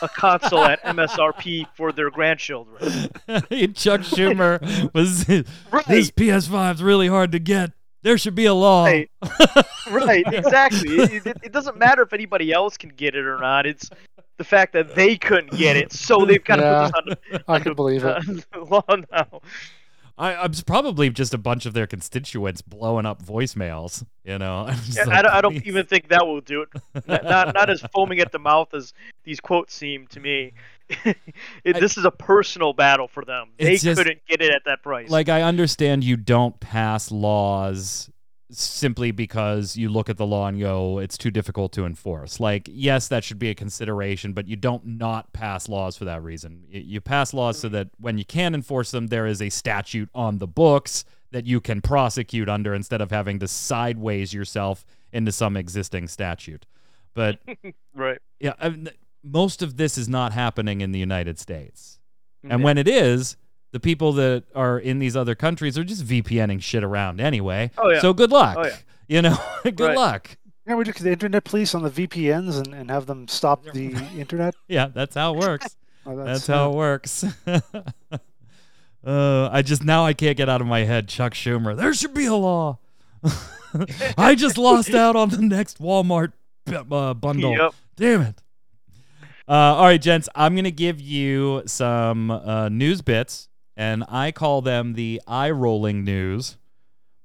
[0.00, 2.80] a console at msrp for their grandchildren
[3.74, 5.86] Chuck Schumer was Right.
[5.86, 7.72] this PS5's really hard to get.
[8.02, 8.84] There should be a law.
[8.84, 9.10] Right.
[9.90, 13.66] right exactly it, it, it doesn't matter if anybody else can get it or not
[13.66, 13.88] it's
[14.38, 16.90] the fact that they couldn't get it so they've got to Yeah.
[16.92, 18.44] put this on I can believe it.
[18.54, 19.40] uh, law now.
[20.18, 24.04] I, I'm probably just a bunch of their constituents blowing up voicemails.
[24.24, 26.68] You know, I'm Yeah, like, I, don't, I don't even think that will do it.
[27.08, 28.92] Not, not not as foaming at the mouth as
[29.24, 30.52] these quotes seem to me.
[31.64, 33.50] it, I- this is a personal battle for them.
[33.58, 35.10] They just- couldn't get it at that price.
[35.10, 38.10] Like I understand you don't pass laws
[38.54, 42.38] simply because you look at the law and go, it's too difficult to enforce.
[42.38, 46.22] Like, yes, that should be a consideration, but you don't not pass laws for that
[46.22, 46.64] reason.
[46.68, 50.36] You pass laws so that when you can enforce them, there is a statute on
[50.36, 55.56] the books that you can prosecute under instead of having to sideways yourself into some
[55.56, 56.66] existing statute.
[57.14, 57.38] But
[57.94, 58.18] right.
[58.38, 58.90] yeah, I mean,
[59.24, 61.98] most of this is not happening in the United States.
[62.42, 62.64] And Yeah.
[62.64, 63.36] when it is,
[63.72, 67.70] the people that are in these other countries are just VPNing shit around anyway.
[67.78, 68.00] Oh, yeah.
[68.00, 68.56] So good luck.
[68.58, 68.76] Oh, yeah.
[69.08, 69.96] You know, good Right.
[69.96, 70.36] luck.
[70.66, 73.94] Yeah, we do the internet police on the VPNs and, and have them stop the
[74.16, 74.54] internet.
[74.68, 75.76] Yeah, that's how it works.
[76.04, 77.22] Oh, that's how it works.
[77.46, 77.60] uh,
[79.52, 81.76] I just now I can't get out of my head Chuck Schumer.
[81.76, 82.78] There should be a law.
[84.18, 86.32] I just lost out on the next Walmart
[86.66, 87.52] b- uh, bundle.
[87.56, 87.74] Yep.
[87.96, 88.34] Damn it.
[89.48, 94.30] Uh, all right, gents, I'm going to give you some uh, news bits, and I
[94.30, 96.56] call them the eye rolling news,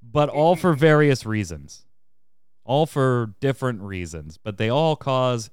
[0.01, 1.85] but all for various reasons.
[2.63, 5.49] All for different reasons, but they all cause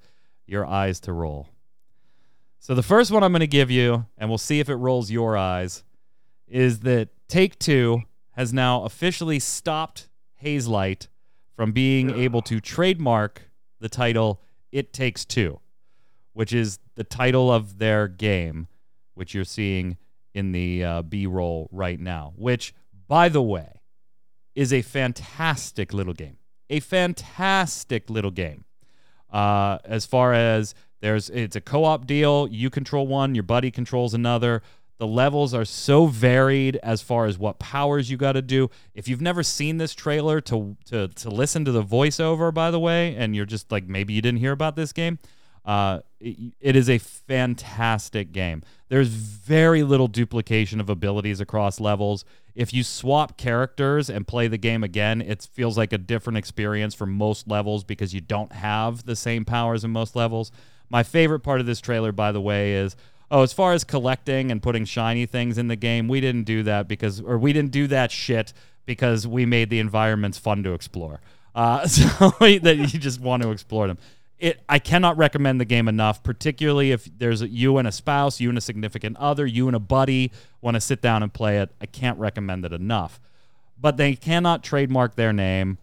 [0.47, 1.49] your eyes to roll.
[2.59, 5.11] So the first one I'm going to give you, and we'll see if it rolls
[5.11, 5.83] your eyes,
[6.47, 8.01] is that Take Two
[8.31, 10.09] has now officially stopped
[10.43, 11.07] Hazelight
[11.55, 13.49] from being able to trademark
[13.79, 15.59] the title It Takes Two,
[16.35, 18.67] which is the title of their game,
[19.13, 19.97] which you're seeing
[20.33, 22.73] in the uh, B roll right now, which,
[23.07, 23.81] by the way,
[24.53, 26.37] is a fantastic little game.
[26.69, 28.65] A fantastic little game.
[29.31, 32.49] Uh, as far as there's, it's a co-op deal.
[32.51, 34.61] You control one, your buddy controls another.
[34.97, 38.69] The levels are so varied as far as what powers you got to do.
[38.93, 42.79] If you've never seen this trailer to, to to listen to the voiceover, by the
[42.79, 45.19] way, and you're just like maybe you didn't hear about this game,
[45.65, 48.61] uh, it, it is a fantastic game.
[48.89, 52.23] There's very little duplication of abilities across levels.
[52.53, 56.93] If you swap characters and play the game again, it feels like a different experience
[56.93, 60.51] for most levels because you don't have the same powers in most levels.
[60.89, 62.95] My favorite part of this trailer, by the way, is
[63.31, 66.63] oh, as far as collecting and putting shiny things in the game, we didn't do
[66.63, 68.53] that because, or we didn't do that shit
[68.85, 71.21] because we made the environments fun to explore.
[71.53, 72.05] Uh, so
[72.39, 73.97] that you just want to explore them.
[74.37, 78.41] It, I cannot recommend the game enough, particularly if there's a, you and a spouse,
[78.41, 81.59] you and a significant other, you and a buddy want to sit down and play
[81.59, 81.69] it.
[81.79, 83.19] I can't recommend it enough.
[83.79, 85.77] But they cannot trademark their name.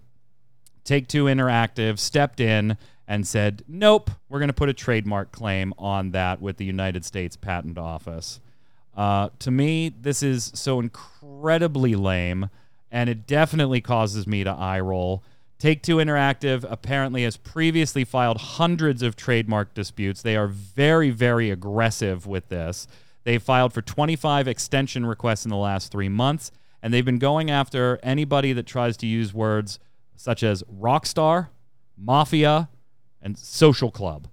[0.84, 2.76] Take Two Interactive stepped in
[3.08, 7.04] and said, nope, we're going to put a trademark claim on that with the United
[7.04, 8.40] States Patent Office.
[8.96, 12.50] Uh, to me, this is so incredibly lame,
[12.90, 15.22] and it definitely causes me to eye roll.
[15.62, 20.20] Take Two Interactive apparently has previously filed hundreds of trademark disputes.
[20.20, 22.88] They are very, very aggressive with this.
[23.22, 26.50] They filed for 25 extension requests in the last three months,
[26.82, 29.78] and they've been going after anybody that tries to use words
[30.16, 31.50] such as rockstar,
[31.96, 32.68] mafia,
[33.20, 34.26] and social club,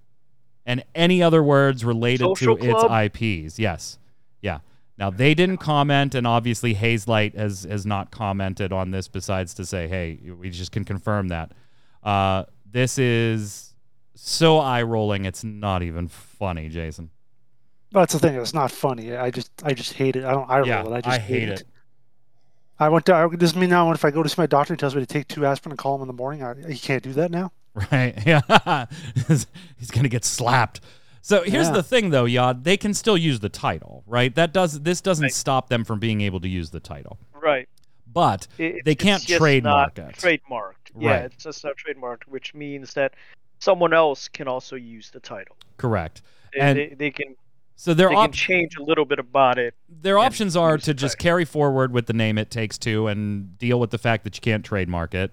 [0.66, 2.90] and any other words related Social to club?
[2.90, 3.56] its IPs.
[3.60, 4.00] Yes,
[4.42, 4.58] yeah.
[5.00, 9.08] Now they didn't comment, and obviously Hazelight has has not commented on this.
[9.08, 11.52] Besides to say, hey, we just can confirm that
[12.04, 13.74] uh, this is
[14.14, 15.24] so eye rolling.
[15.24, 17.10] It's not even funny, Jason.
[17.92, 18.36] That's the thing.
[18.36, 19.16] It's not funny.
[19.16, 20.24] I just, I just hate it.
[20.24, 20.48] I don't.
[20.48, 20.92] I roll Yeah, it.
[20.92, 21.64] I just I hate it.
[22.78, 23.14] I went to.
[23.14, 25.06] I, this mean now if I go to see my doctor, he tells me to
[25.06, 26.42] take two aspirin and call him in the morning.
[26.42, 27.52] I, he can't do that now.
[27.74, 28.14] Right?
[28.26, 28.86] Yeah,
[29.78, 30.80] he's gonna get slapped.
[31.22, 31.74] So here's Yeah.
[31.74, 32.64] the thing, though, Yod.
[32.64, 34.34] They can still use the title, right?
[34.34, 35.32] That does this doesn't Right.
[35.34, 37.68] stop them from being able to use the title, Right.
[38.10, 40.16] but It- They can't trademark not it.
[40.16, 40.74] Trademarked.
[40.98, 41.22] Yeah, Right.
[41.26, 43.14] it's just not trademarked, which means that
[43.58, 45.56] someone else can also use the title.
[45.76, 46.22] correct.
[46.52, 47.36] They, And they, they can
[47.76, 49.74] So their they op- can change a little bit about it.
[49.88, 51.22] their options are to just title.
[51.22, 54.40] carry forward with the name it takes two and deal with the fact that you
[54.42, 55.32] can't trademark it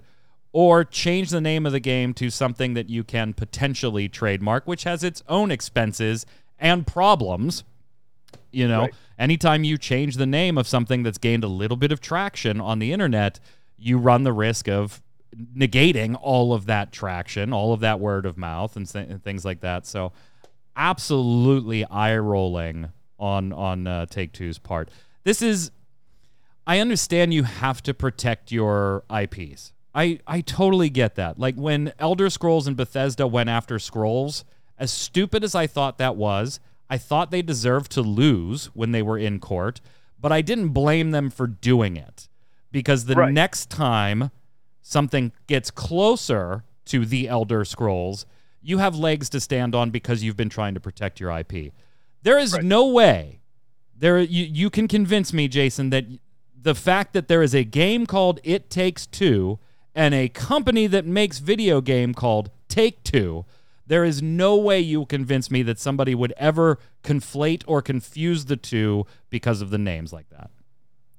[0.58, 4.84] or change the name of the game to something that you can potentially trademark which
[4.86, 6.26] has its own expenses
[6.58, 7.64] and problems
[8.52, 8.94] you know Right.
[9.20, 12.80] anytime you change the name of something that's gained a little bit of traction on
[12.80, 13.40] the internet
[13.78, 15.02] you run the risk of
[15.56, 19.46] negating all of that traction all of that word of mouth and, th- and things
[19.46, 20.12] like that so
[20.76, 22.90] absolutely eye rolling
[23.20, 24.90] on on uh, Take Two's part.
[25.24, 25.72] This is,
[26.68, 29.74] I understand you have to protect your IPs.
[29.98, 31.40] I I totally get that.
[31.40, 34.46] Like when Elder Scrolls and Bethesda went after Scrolls,
[34.78, 39.02] as stupid as I thought that was, I thought they deserved to lose when they
[39.02, 39.82] were in court,
[40.20, 42.30] but I didn't blame them for doing it
[42.72, 43.34] because the Right.
[43.34, 44.30] next time
[44.82, 48.26] something gets closer to the Elder Scrolls,
[48.62, 51.74] you have legs to stand on because you've been trying to protect your IP.
[52.22, 52.64] There is Right.
[52.64, 53.40] no way
[54.00, 56.06] there you, you can convince me, Jason, that
[56.56, 59.58] the fact that there is a game called It Takes Two
[59.98, 63.46] and a company that makes video game called Take Two,
[63.86, 68.46] there is no way you will convince me that somebody would ever conflate or confuse
[68.46, 70.52] the two because of the names like that.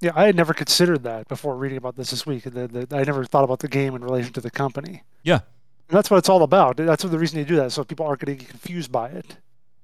[0.00, 2.44] Yeah, I had never considered that before reading about this this week.
[2.44, 5.02] The, the, I never thought about the game in relation to the company.
[5.24, 5.40] Yeah.
[5.88, 6.76] And that's what it's all about.
[6.76, 9.08] That's what the reason they do that, so people aren't going to get confused by
[9.08, 9.38] it.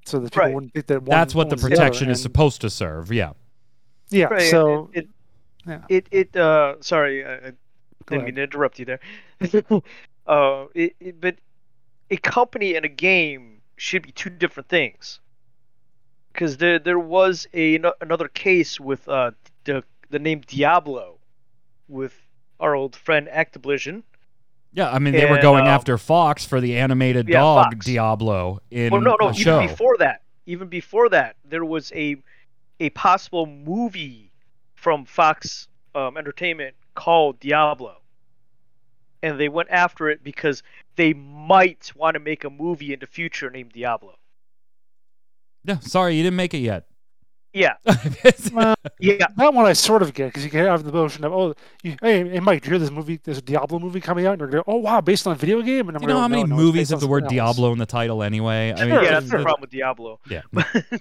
[0.07, 0.55] So that people Right.
[0.55, 1.09] wouldn't think that one.
[1.11, 3.11] That's what the owns other, protection is and- supposed to serve.
[3.11, 3.33] Yeah.
[4.11, 4.27] Yeah.
[4.27, 5.09] Right, So it,
[5.67, 5.81] yeah.
[5.89, 7.53] it, it, uh, sorry, I, I
[8.07, 8.27] Go didn't ahead.
[8.27, 9.01] mean to interrupt you there.
[10.27, 11.37] uh, it, it, but
[12.11, 15.21] a company and a game should be two different things.
[16.33, 19.31] Because there, there was a another case with uh,
[19.65, 21.19] the the name Diablo,
[21.89, 22.15] with
[22.59, 24.03] our old friend Activision.
[24.73, 27.87] Yeah, I mean they were going um, after Fox for the animated yeah, dog Fox.
[27.87, 29.61] Diablo in well, no, no, the even show.
[29.61, 32.17] before that, even before that, there was a
[32.81, 34.33] a possible movie
[34.75, 37.97] from Fox um, Entertainment called Diablo,
[39.23, 40.63] and they went after it because
[40.97, 44.17] they might want to make a movie in the future named Diablo.
[45.65, 46.87] Yeah, sorry, you didn't make it yet.
[47.55, 47.75] Yeah,
[48.53, 49.27] Well, uh, yeah.
[49.37, 51.95] that one I sort of get because you can have the notion of oh, you,
[52.03, 53.21] hey, hey, Mike, do you hear this movie?
[53.23, 55.63] There's a Diablo movie coming out, and you're going, oh wow, based on a video
[55.63, 55.87] game.
[55.89, 57.23] And I'm Do you know gonna how many "No, no, movies based have the word
[57.23, 58.75] else." Diablo in the title anyway?
[58.77, 60.19] I mean, yeah, that's the problem with Diablo.
[60.29, 60.43] Yeah.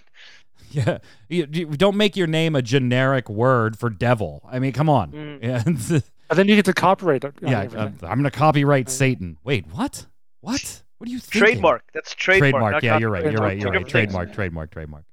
[0.86, 0.98] yeah.
[1.30, 4.42] You, you don't make your name a generic word for devil.
[4.52, 5.12] I mean, come on.
[5.12, 5.44] Mm.
[5.44, 6.00] Yeah.
[6.30, 7.24] And then you get to copyright.
[7.24, 7.64] it, yeah.
[7.64, 7.80] everything.
[7.80, 9.38] I'm, I'm going to copyright Satan.
[9.44, 10.08] Wait, what?
[10.42, 10.82] What?
[10.98, 11.42] What are you thinking?
[11.42, 11.84] Trademark.
[11.94, 12.54] That's trademark.
[12.54, 12.84] Trademark.
[12.84, 13.24] Yeah, you're right.
[13.24, 13.60] You're right.
[13.60, 13.88] You're right.
[13.88, 14.30] Trademark.
[14.30, 14.36] things.
[14.36, 14.72] Trademark.
[14.72, 15.04] Trademark.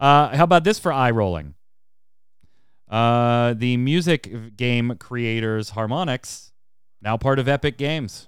[0.00, 1.54] Uh, how about this for eye rolling?
[2.88, 6.52] Uh, the music game creators Harmonix,
[7.02, 8.26] now part of Epic Games.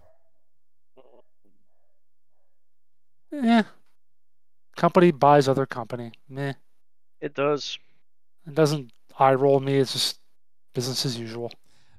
[3.33, 3.63] Yeah.
[4.81, 6.13] Company buys other company.
[6.27, 6.55] Meh.
[7.21, 7.79] It does.
[8.47, 9.75] It doesn't eye roll me.
[9.75, 10.19] It's just
[10.75, 11.53] business as usual.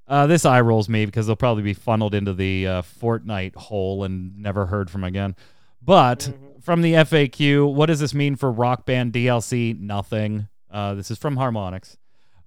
[0.08, 4.04] Uh, this eye rolls me because they'll probably be funneled into the uh, Fortnite hole
[4.04, 5.36] and never heard from again.
[5.80, 6.64] But Mhm.
[6.64, 9.80] from the FAQ, what does this mean for Rock Band DLC?
[9.80, 10.48] Nothing.
[10.72, 11.98] Uh, this is from Harmonix.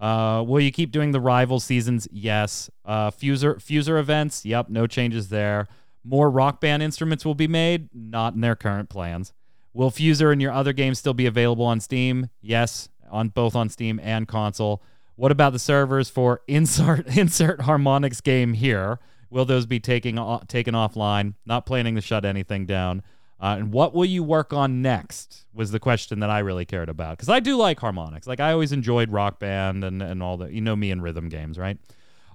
[0.00, 2.08] Uh, will you keep doing the rival seasons?
[2.10, 2.68] Yes.
[2.84, 4.44] Uh, Fuser Fuser events?
[4.44, 4.68] Yep.
[4.68, 5.68] No changes there.
[6.02, 7.88] More Rock Band instruments will be made?
[7.94, 9.32] Not in their current plans.
[9.74, 12.30] Will Fuser and your other games still be available on Steam?
[12.40, 14.82] Yes, on both on Steam and console.
[15.16, 19.00] What about the servers for insert insert Harmonix game here?
[19.30, 20.16] Will those be taking
[20.46, 21.34] taken offline?
[21.44, 23.02] Not planning to shut anything down.
[23.40, 25.44] Uh, and what will you work on next?
[25.52, 28.26] Was the question that I really cared about because I do like Harmonix.
[28.28, 31.28] Like I always enjoyed Rock Band and and all the you know me and rhythm
[31.28, 31.78] games, right?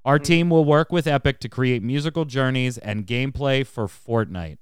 [0.06, 4.58] Our team will work with Epic to create musical journeys and gameplay for Fortnite.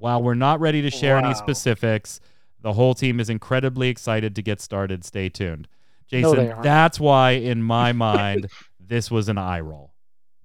[0.00, 2.20] While we're not ready to share any specifics,
[2.60, 5.04] the whole team is incredibly excited to get started.
[5.04, 5.68] Stay tuned.
[6.08, 6.62] Jason, they aren't.
[6.62, 8.48] that's why in my mind
[8.80, 9.92] this was an eye roll.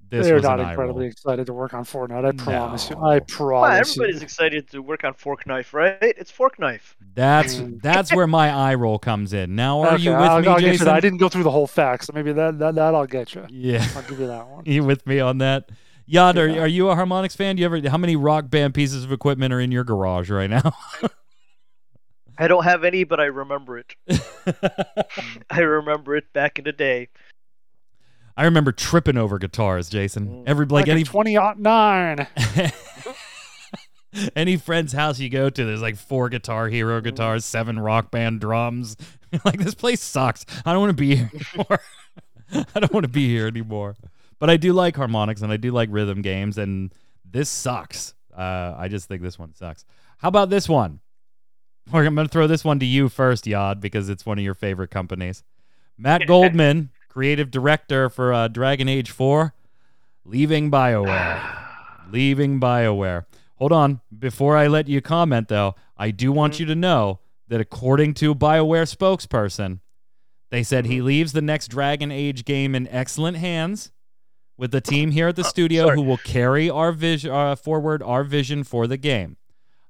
[0.08, 1.10] This They're was not an eye incredibly roll.
[1.12, 2.26] excited to work on Fortnite.
[2.26, 2.96] I promise you.
[2.96, 3.02] No.
[3.02, 4.26] I Well, promise everybody's you.
[4.26, 5.98] excited to work on Fork Knife, right?
[6.02, 6.96] It's Fork Knife.
[7.16, 7.82] That's Mm.
[7.82, 9.56] that's where my eye roll comes in.
[9.56, 10.90] Now are Okay, you with I'll, me, I'll Jason?
[10.90, 13.46] I didn't go through the whole facts, so maybe that, that that I'll get you.
[13.50, 13.84] Yeah.
[13.96, 14.64] I'll give you that one.
[14.68, 15.70] you with me on that?
[16.08, 17.56] Yod, are, are you a Harmonix fan?
[17.56, 20.50] Do you ever how many rock band pieces of equipment are in your garage right
[20.50, 20.74] now?
[22.38, 23.96] I don't have any, but I remember it.
[25.50, 27.08] I remember it back in the day.
[28.38, 30.28] I remember tripping over guitars, Jason.
[30.28, 30.44] Mm.
[30.46, 32.28] Every like Like any a 2009.
[34.36, 38.42] any friend's house you go to, there's like four guitar hero guitars, seven rock band
[38.42, 38.98] drums.
[39.46, 40.46] like this place sucks.
[40.66, 41.80] I don't want to be here anymore.
[42.76, 43.96] I don't want to be here anymore.
[44.40, 46.94] But I do like Harmonix and I do like rhythm games, and
[47.30, 48.14] this sucks.
[48.36, 49.86] Uh, I just think this one sucks.
[50.18, 51.00] How about this one?
[51.94, 54.56] I'm going to throw this one to you first, Yod, because it's one of your
[54.56, 55.44] favorite companies.
[55.98, 59.54] Matt Goldman, creative director for uh, Dragon Age 4,
[60.26, 61.58] leaving BioWare.
[62.12, 63.26] leaving BioWare.
[63.58, 64.02] Hold on.
[64.18, 68.36] Before I let you comment, though, I do want you to know that according to
[68.36, 69.80] BioWare spokesperson,
[70.50, 73.92] they said he leaves the next Dragon Age game in excellent hands
[74.58, 75.96] with the team here at the studio sorry.
[75.98, 79.38] who will carry our vision uh, forward our vision for the game.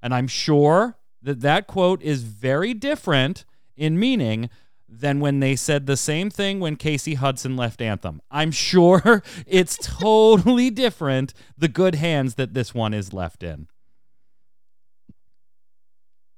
[0.02, 3.46] And I'm sure that that quote is very different
[3.76, 4.50] in meaning
[4.88, 8.22] than when they said the same thing when Casey Hudson left Anthem.
[8.32, 13.68] I'm sure it's totally different the good hands that this one is left in.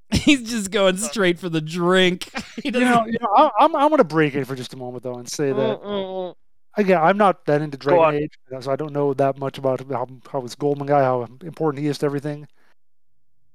[0.14, 2.30] He's just going straight for the drink.
[2.64, 5.04] You know, you know I, I'm I'm going to break it for just a moment
[5.04, 6.36] though and say that.
[6.78, 10.08] Again, I'm not that into Dragon Age, so I don't know that much about how
[10.32, 12.48] how this Goldman guy, how important he is to everything.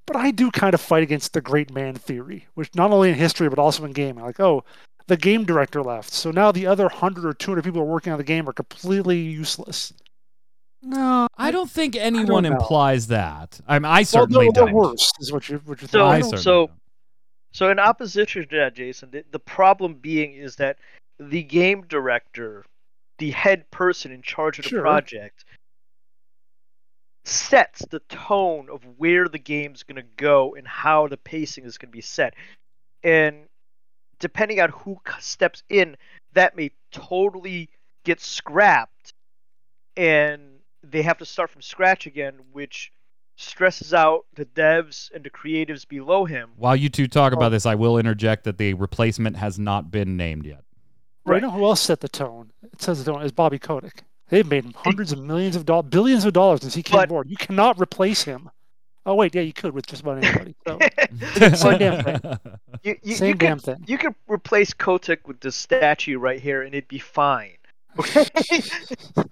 [0.07, 3.15] But I do kind of fight against the great man theory, which not only in
[3.15, 4.25] history but also in gaming.
[4.25, 4.65] Like, oh,
[5.07, 8.19] the game director left, so now the other hundred or two hundred people working on
[8.19, 9.93] the game are completely useless.
[10.83, 12.53] No, I don't think anyone know.
[12.53, 13.61] implies that.
[13.69, 14.67] I mean, I certainly they're, don't.
[14.67, 16.39] they're worse, is what you what you're So- I thinking.
[16.39, 16.79] certainly so- don't.
[17.55, 20.79] So in opposition to that, Jason, the, the problem being is that
[21.21, 22.65] the game director,
[23.23, 24.81] the head person in charge of the Sure.
[24.81, 25.45] project,
[27.25, 31.79] sets the tone of where the game's going to go and how the pacing is
[31.79, 32.35] going to be set.
[33.05, 33.47] And
[34.19, 35.97] depending on who steps in,
[36.33, 37.71] that may totally
[38.03, 39.15] get scrapped
[39.97, 42.91] and they have to start from scratch again, which
[43.37, 46.51] stresses out the devs and the creatives below him.
[46.57, 50.17] While you two talk about this, I will interject that the replacement has not been
[50.17, 50.65] named yet.
[51.25, 51.35] Right.
[51.35, 51.43] Right.
[51.43, 52.51] You know who else set the tone?
[52.63, 54.03] It says the tone is Bobby Kotick.
[54.29, 57.31] They've made hundreds of millions of dollars, billions of dollars since he came But- aboard.
[57.31, 58.51] You cannot replace him.
[59.05, 60.55] Oh wait, yeah, you could with just about anybody.
[60.65, 60.79] So
[61.57, 62.39] Same damn thing.
[62.85, 63.85] you, you, same you damn could, thing.
[63.89, 67.57] You could replace Kotick with the statue right here, and it'd be fine.
[67.99, 68.27] Okay.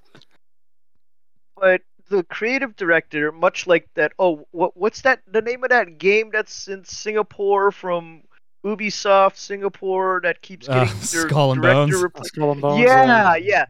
[1.57, 5.21] but the creative director, much like that, oh, what what's that?
[5.29, 8.23] The name of that game that's in Singapore from
[8.65, 12.05] Ubisoft Singapore that keeps Uh, getting their Skull and director Bones?
[12.05, 13.67] repl- Skull and Bones, yeah, yeah.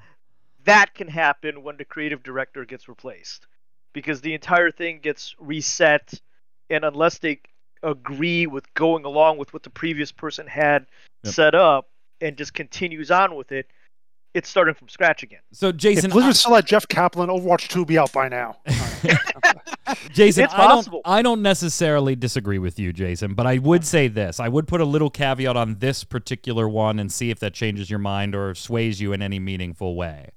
[0.65, 3.47] That can happen when the creative director gets replaced.
[3.93, 6.21] Because the entire thing gets reset
[6.69, 7.41] and unless they
[7.83, 10.87] agree with going along with what the previous person had
[11.25, 11.35] Yep.
[11.35, 11.89] set up
[12.21, 13.67] and just continues on with it,
[14.35, 15.41] it's starting from scratch again.
[15.53, 18.59] So Jason, If Blizzard still let Jeff Kaplan, Overwatch 2 be out by now.
[20.13, 21.01] Jason, It's I don't, possible.
[21.05, 24.39] I don't necessarily disagree with you, Jason, but I would say this.
[24.39, 27.91] I would put a little caveat on this particular one and see if that changes
[27.91, 30.31] your mind or sways you in any meaningful way.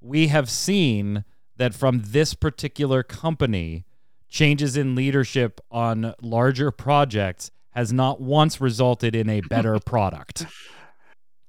[0.00, 1.24] We have seen
[1.56, 3.84] that from this particular company,
[4.28, 10.46] changes in leadership on larger projects has not once resulted in a better product.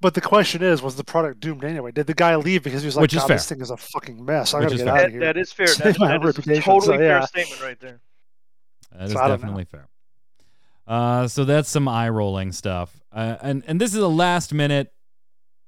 [0.02, 1.92] But the question is, was the product doomed anyway?
[1.92, 3.38] Did the guy leave because he was like, Which is God, fair.
[3.38, 4.54] this thing is a fucking mess.
[4.54, 4.98] I Which gotta is get fair.
[4.98, 5.20] out of here.
[5.22, 5.68] that is fair.
[5.68, 8.02] Save That, my that is a reputation, totally so, fair statement right there.
[8.92, 9.38] That is So I don't know.
[9.38, 9.88] definitely fair.
[10.88, 14.92] Uh, so that's some eye rolling stuff, uh, and and this is a last minute,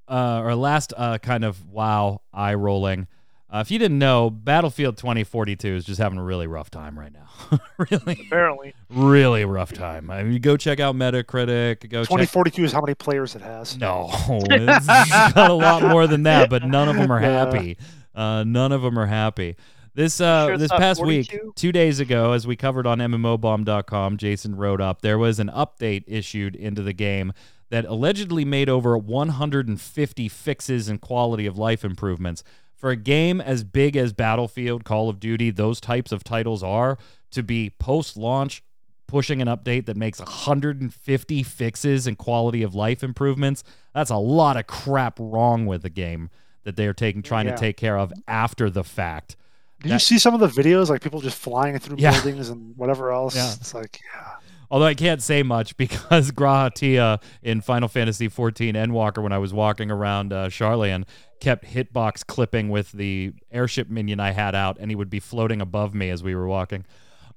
[0.08, 3.06] uh, or last uh, kind of wow eye rolling.
[3.54, 7.12] Uh, if you didn't know, Battlefield 2042 is just having a really rough time right
[7.12, 7.28] now.
[7.78, 8.74] really, Apparently.
[8.90, 10.10] really rough time.
[10.10, 11.88] I mean, go check out Metacritic.
[11.88, 12.08] Go check.
[12.08, 13.78] 2042 is how many players it has.
[13.78, 17.78] No, it's got a lot more than that, but none of them are happy.
[18.12, 19.54] Uh, none of them are happy.
[19.94, 24.56] This uh, Sure this past week, two days ago, as we covered on MMOBomb.com, Jason
[24.56, 27.32] wrote up there was an update issued into the game
[27.70, 32.42] that allegedly made over 150 fixes and quality of life improvements
[32.84, 36.98] for a game as big as Battlefield, Call of Duty, those types of titles are
[37.30, 38.62] to be post launch
[39.06, 43.64] pushing an update that makes 150 fixes and quality of life improvements.
[43.94, 46.28] That's a lot of crap wrong with the game
[46.64, 47.52] that they are taking trying Yeah.
[47.54, 49.36] to take care of after the fact.
[49.80, 52.10] Did That- you see some of the videos, like people just flying through Yeah.
[52.12, 53.34] buildings and whatever else?
[53.34, 53.50] Yeah.
[53.54, 54.32] It's like, yeah.
[54.74, 59.38] Although I can't say much because G'raha Tia in Final Fantasy XIV Endwalker, when I
[59.38, 61.04] was walking around uh, Sharlayan,
[61.38, 65.60] kept hitbox clipping with the airship minion I had out, and he would be floating
[65.60, 66.84] above me as we were walking.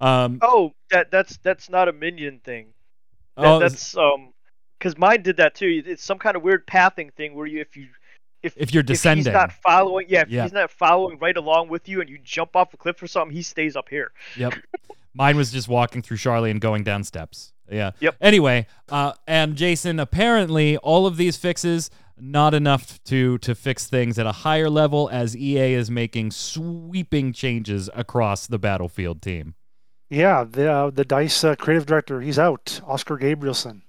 [0.02, 2.74] Um, Oh, that that's that's not a minion thing.
[3.36, 4.34] That, oh, that's um,
[4.80, 5.84] because mine did that too.
[5.86, 7.90] It's some kind of weird pathing thing where you if you
[8.42, 10.42] if if you're if descending, he's not following, yeah, if Yeah.
[10.42, 13.36] he's not following right along with you, and you jump off a cliff or something,
[13.36, 14.12] he stays up here.
[14.38, 14.56] Yep.
[15.18, 17.54] Mine was just walking through Charlie and going down steps.
[17.70, 17.92] Yeah.
[18.00, 18.16] Yep.
[18.22, 21.90] Anyway, uh, and Jason, apparently all of these fixes
[22.20, 27.34] not enough to to fix things at a higher level as EA is making sweeping
[27.34, 29.54] changes across the Battlefield team.
[30.10, 32.80] Yeah, the uh, the Dice uh, creative director, he's out.
[32.88, 33.82] Oskar Gabrielson,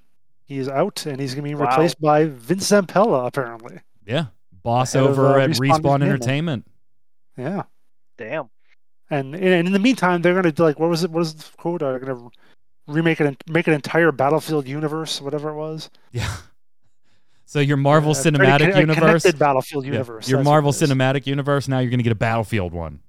[0.44, 1.68] he is out, and he's gonna be Wow.
[1.70, 3.80] replaced by Vince Zampella, apparently.
[4.04, 4.26] Yeah.
[4.62, 6.02] Boss Ahead of, over uh, at Respawn Respawn Entertainment.
[6.02, 6.66] Entertainment.
[7.38, 7.62] Yeah,
[8.18, 8.50] Damn.
[9.10, 11.10] And and in the meantime, they're gonna do like what was it?
[11.10, 11.80] What was the quote?
[11.80, 12.28] They're gonna
[12.86, 15.90] remake it, and make an entire Battlefield universe, whatever it was.
[16.12, 16.34] Yeah.
[17.48, 20.28] So your Marvel very Cinematic con- Universe, connected Battlefield yeah, universe.
[20.28, 20.70] your Marvel.
[20.70, 23.00] Cinematic Universe, now you're going to get a Battlefield one.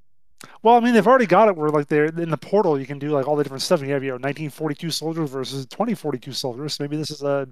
[0.64, 2.80] Well, I mean, they've already got it where like they're in the portal.
[2.80, 3.82] You can do like all the different stuff.
[3.82, 6.80] You have you know 1942 soldiers versus 2042 soldiers.
[6.80, 7.50] Maybe this is a.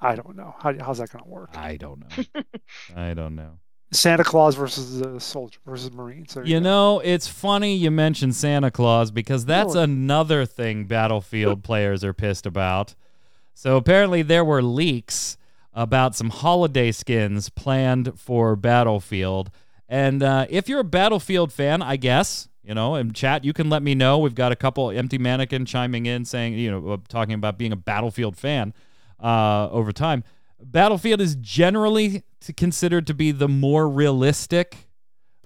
[0.00, 0.54] I don't know.
[0.58, 1.50] How, how's that going to work?
[1.54, 2.42] I don't know.
[2.96, 3.58] I don't know.
[3.94, 6.34] Santa Claus versus the soldier versus Marines.
[6.34, 6.64] There You go.
[6.64, 9.84] know, it's funny you mentioned Santa Claus because that's Really?
[9.84, 12.94] another thing Battlefield players are pissed about.
[13.54, 15.36] So apparently there were leaks
[15.72, 19.50] about some holiday skins planned for Battlefield.
[19.88, 23.68] And uh, if you're a Battlefield fan, I guess, you know, in chat, you can
[23.70, 24.18] let me know.
[24.18, 27.72] We've got a couple empty mannequin chiming in saying, you know, uh, talking about being
[27.72, 28.72] a Battlefield fan
[29.22, 30.24] uh, over time.
[30.64, 32.22] Battlefield is generally
[32.56, 34.88] considered to be the more realistic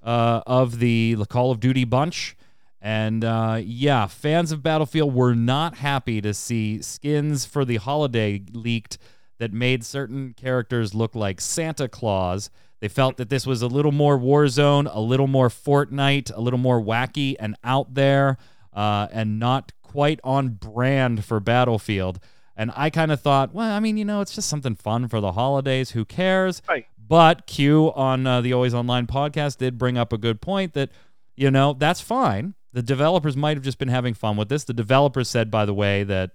[0.02, 2.36] uh, of the Call of Duty bunch.
[2.80, 8.42] And uh, yeah, fans of Battlefield were not happy to see skins for the holiday
[8.52, 8.98] leaked
[9.38, 12.50] that made certain characters look like Santa Claus.
[12.80, 16.58] They felt that this was a little more Warzone, a little more Fortnite, a little
[16.58, 18.38] more wacky and out there,
[18.72, 22.20] uh, and not quite on brand for Battlefield.
[22.58, 25.20] And I kind of thought, well, I mean, you know, it's just something fun for
[25.20, 25.92] the holidays.
[25.92, 26.60] Who cares?
[26.68, 26.86] Right.
[26.98, 30.90] But Q on uh, the Always Online podcast did bring up a good point that,
[31.36, 32.54] you know, that's fine.
[32.72, 34.64] The developers might have just been having fun with this.
[34.64, 36.32] The developers said, by the way, that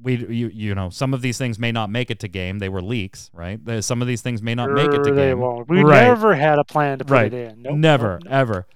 [0.00, 2.58] we, you, you know, some of these things may not make it to game.
[2.58, 3.58] They were leaks, right?
[3.82, 5.40] Some of these things may not make it to Sure they game.
[5.40, 5.68] won't.
[5.68, 6.02] We Right.
[6.04, 7.32] never had a plan to put Right.
[7.32, 7.62] it in.
[7.62, 8.32] Nope, Never, nope, nope.
[8.32, 8.66] ever.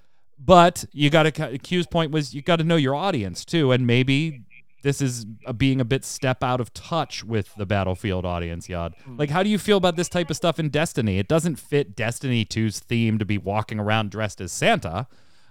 [0.43, 1.57] But you got to.
[1.59, 4.43] Q's point was you got to know your audience too, and maybe
[4.81, 8.69] this is uh being a bit step out of touch with the Battlefield audience.
[8.69, 9.17] Yod, Hmm.
[9.17, 11.19] like, how do you feel about this type of stuff in Destiny?
[11.19, 15.07] It doesn't fit Destiny 2's theme to be walking around dressed as Santa.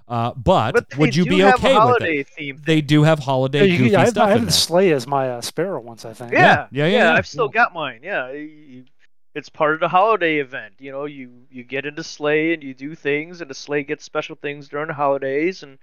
[0.06, 2.28] Uh, but, But would you be okay a with it?
[2.30, 2.62] theme.
[2.64, 4.52] They do have holiday Yeah, you, goofy I, have, stuff I in have the there.
[4.52, 6.32] sleigh as my uh, sparrow once, I think.
[6.32, 7.12] Yeah, yeah, yeah, yeah.
[7.12, 8.00] I've still got mine.
[8.02, 8.30] Yeah,
[9.34, 10.76] it's part of the holiday event.
[10.78, 14.02] You know, you you get into sleigh and you do things, and the sleigh gets
[14.02, 15.76] special things during the holidays, and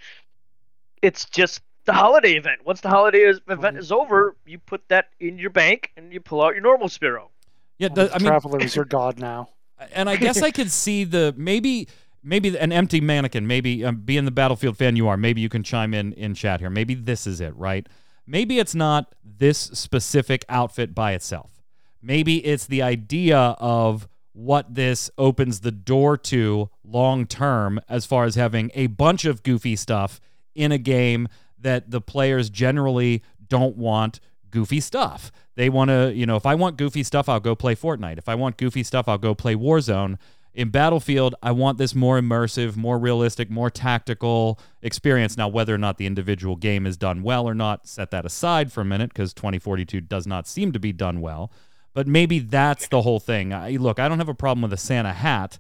[1.04, 2.66] it's just the holiday event.
[2.66, 6.20] Once the holiday is, event is over, you put that in your bank and you
[6.20, 7.30] pull out your normal Sparrow.
[7.78, 9.50] Yeah, The the- I mean, traveler is your god now.
[9.94, 11.88] and I guess I could see the maybe
[12.24, 13.46] maybe an empty mannequin.
[13.48, 16.60] Maybe um, being the battlefield fan you are, maybe you can chime in in chat
[16.60, 16.70] here.
[16.70, 17.88] Maybe this is it, right?
[18.28, 21.62] Maybe it's not this specific outfit by itself.
[22.02, 28.26] Maybe it's the idea of what this opens the door to long term as far
[28.26, 30.20] as having a bunch of goofy stuff
[30.56, 31.28] in a game
[31.60, 34.20] that the players generally don't want
[34.52, 35.32] goofy stuff.
[35.56, 38.18] They want to, you know, if I want goofy stuff, I'll go play Fortnite.
[38.18, 40.18] If I want goofy stuff, I'll go play Warzone.
[40.54, 45.36] In Battlefield, I want this more immersive, more realistic, more tactical experience.
[45.36, 48.72] Now, whether or not the individual game is done well or not, set that aside
[48.72, 51.52] for a minute because 2042 does not seem to be done well.
[51.94, 53.54] But maybe that's the whole thing.
[53.54, 55.60] I, look, I don't have a problem with a Santa hat,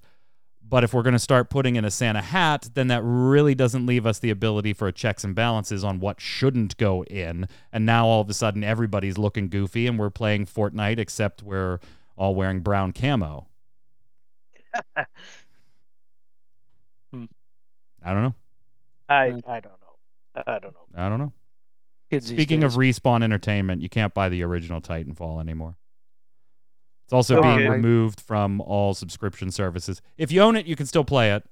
[0.68, 3.86] but if we're going to start putting in a Santa hat, then that really doesn't
[3.86, 7.48] leave us the ability for a checks and balances on what shouldn't go in.
[7.72, 11.80] And now all of a sudden everybody's looking goofy and we're playing Fortnite except we're
[12.18, 13.48] all wearing brown camo.
[17.14, 17.26] Hmm.
[18.04, 18.36] I don't know.
[19.08, 20.44] I I don't know.
[20.46, 20.86] I don't know.
[20.96, 21.32] I don't know.
[22.10, 25.76] Kids Speaking of respawn entertainment, you can't buy the original Titanfall anymore.
[27.06, 27.58] It's also Okay.
[27.58, 30.02] being removed from all subscription services.
[30.18, 31.44] If you own it, you can still play it.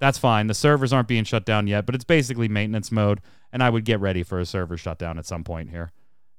[0.00, 0.46] That's fine.
[0.46, 3.20] The servers aren't being shut down yet, but it's basically maintenance mode,
[3.52, 5.92] and I would get ready for a server shutdown at some point here.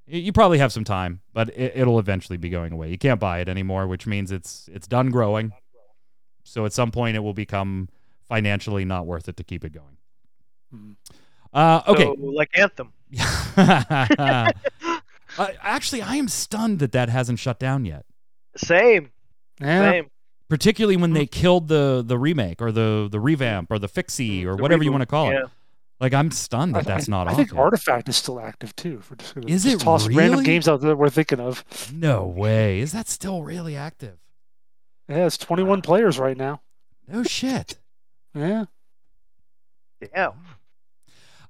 [0.07, 2.89] You probably have some time, but it, it'll eventually be going away.
[2.89, 5.53] You can't buy it anymore, which means it's it's done growing.
[6.43, 7.87] So at some point, it will become
[8.27, 9.97] financially not worth it to keep it going.
[10.73, 10.95] Mhm.
[11.53, 12.03] Uh, okay.
[12.05, 12.91] So, like Anthem.
[13.57, 14.51] uh,
[15.61, 18.05] actually, I am stunned that that hasn't shut down yet.
[18.57, 19.11] Same.
[19.61, 19.91] Yeah.
[19.91, 20.07] Same.
[20.49, 24.55] Particularly when they killed the the remake or the the revamp or the fixie or
[24.57, 25.33] The whatever you want to call it.
[25.35, 25.43] yeah.
[25.99, 27.55] Like I'm stunned that I- that's not I off think.
[27.55, 28.99] Artifact is still active too.
[29.01, 30.17] For just, Is just it toss really?
[30.23, 31.63] random games out there we're thinking of.
[31.93, 32.79] No way.
[32.79, 34.17] Is that still really active?
[35.07, 36.61] Yeah, it's 21 players right now.
[37.07, 37.77] No shit.
[38.33, 38.65] Yeah.
[40.13, 40.31] Yeah.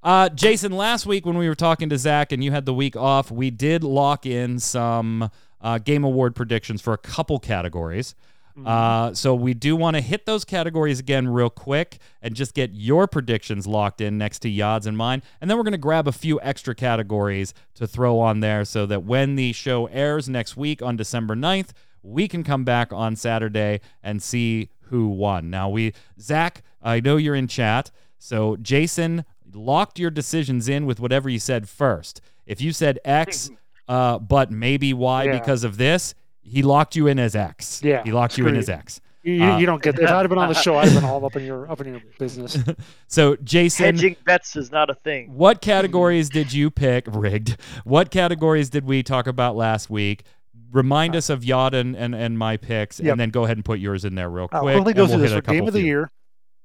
[0.04, 2.96] Uh, Jason, last week when we were talking to Zach and you had the week
[2.96, 5.30] off, we did lock in some
[5.62, 8.16] uh, Game Award predictions for a couple categories.
[8.58, 8.68] Mm-hmm.
[8.68, 12.72] Uh, so we do want to hit those categories again real quick and just get
[12.74, 15.24] your predictions locked in next to Yod's and mine.
[15.40, 18.86] And then we're going to grab a few extra categories to throw on there so
[18.88, 21.70] that when the show airs next week on December 9th,
[22.04, 25.50] we can come back on Saturday and see who won.
[25.50, 27.92] Now, we, Zach, I know you're in chat.
[28.18, 32.22] So Jason locked your decisions in with whatever you said first.
[32.46, 33.50] If you said X,
[33.92, 35.40] uh, but maybe Y Yeah.
[35.40, 37.82] because of this, he locked you in as X.
[37.84, 38.70] Yeah, He locked you in screw as.
[38.70, 39.02] X.
[39.24, 40.04] You, you, Uh, you don't get that.
[40.06, 41.80] If I'd have been on the show, I'd have been all up in your up
[41.82, 42.58] in your business.
[43.08, 45.34] So, Jason, Hedging bets is not a thing.
[45.34, 47.06] what categories did you pick?
[47.12, 47.58] Rigged.
[47.84, 50.24] What categories did we talk about last week?
[50.72, 53.12] Remind us of Yod and, and, and my picks, Yep.
[53.12, 54.76] and then go ahead and put yours in there real I'll quick.
[54.78, 55.88] quickly go we'll through this for game of the few.
[55.88, 56.12] year.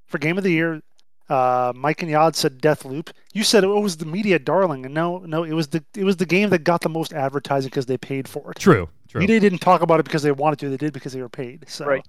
[0.06, 0.80] For game of the year,
[1.28, 3.10] uh, Mike and Yod said Deathloop.
[3.32, 6.16] You said it was the media darling, and no, no, it was the it was
[6.16, 8.58] the game that got the most advertising because they paid for it.
[8.58, 9.20] True, true.
[9.20, 11.64] Media didn't talk about it because they wanted to; they did because they were paid.
[11.68, 12.06] So, Right.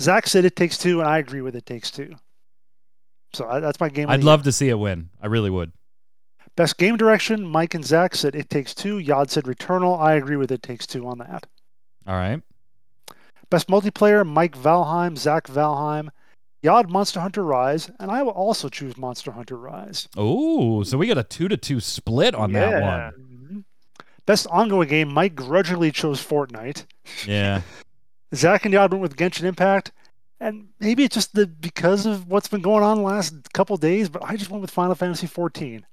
[0.00, 2.14] Zach said it takes two, and I agree with it takes two.
[3.32, 4.08] So I, that's my game.
[4.10, 5.10] I'd the love to see it win.
[5.22, 5.72] I really would.
[6.56, 7.44] best game direction.
[7.44, 8.98] Mike and Zach said it takes two.
[8.98, 10.00] Yod said Returnal.
[10.00, 11.46] I agree with it takes two on that.
[12.06, 12.42] All right.
[13.50, 16.08] Best multiplayer, Mike Valheim, Zach Valheim,
[16.62, 20.08] Yod Monster Hunter Rise, and I will also choose Monster Hunter Rise.
[20.16, 22.80] Oh, so we got a two to two split on that Yeah.
[23.10, 23.12] one.
[23.14, 23.64] Mhm.
[24.26, 26.84] Best ongoing game, Mike grudgingly chose Fortnite.
[27.26, 27.62] Yeah.
[28.34, 29.90] Zach and Yod went with Genshin Impact,
[30.38, 34.08] and maybe it's just the because of what's been going on the last couple days,
[34.08, 35.84] but I just went with Final Fantasy 14.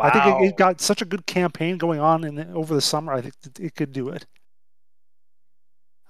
[0.00, 2.80] I think it, it got such a good campaign going on in the, over the
[2.80, 3.12] summer.
[3.12, 4.24] I think it, it could do it.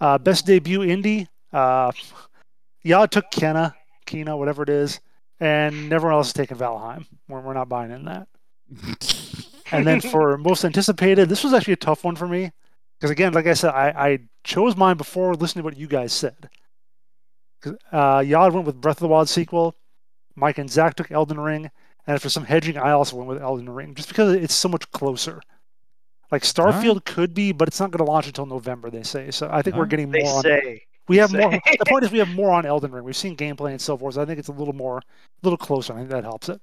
[0.00, 1.90] Uh, best debut indie, uh,
[2.84, 3.74] Yod took Kenna,
[4.07, 5.00] Kena, whatever it is,
[5.40, 7.07] and everyone else is taking Valheim.
[7.28, 8.28] We're, we're not buying in that.
[9.72, 12.53] And then for most anticipated, this was actually a tough one for me
[12.98, 16.12] because again, like I said, I, I chose mine before listening to what you guys
[16.12, 16.50] said.
[17.90, 19.74] Uh, Yod went with Breath of the Wild sequel.
[20.34, 21.70] Mike and Zach took Elden Ring,
[22.07, 24.90] and for some hedging, I also went with Elden Ring just because it's so much
[24.90, 25.40] closer.
[26.30, 28.90] Like Starfield could be, but it's not going to launch until November.
[28.90, 29.48] They say so.
[29.50, 29.90] I think we're Alright.
[29.90, 30.36] getting They more.
[30.36, 30.82] On, say.
[31.12, 31.50] We have more.
[31.78, 33.04] The point is, we have more on Elden Ring.
[33.04, 34.14] We've seen gameplay and so forth.
[34.14, 35.02] So I think it's a little more, a
[35.42, 35.92] little closer.
[35.92, 36.60] I think that helps it.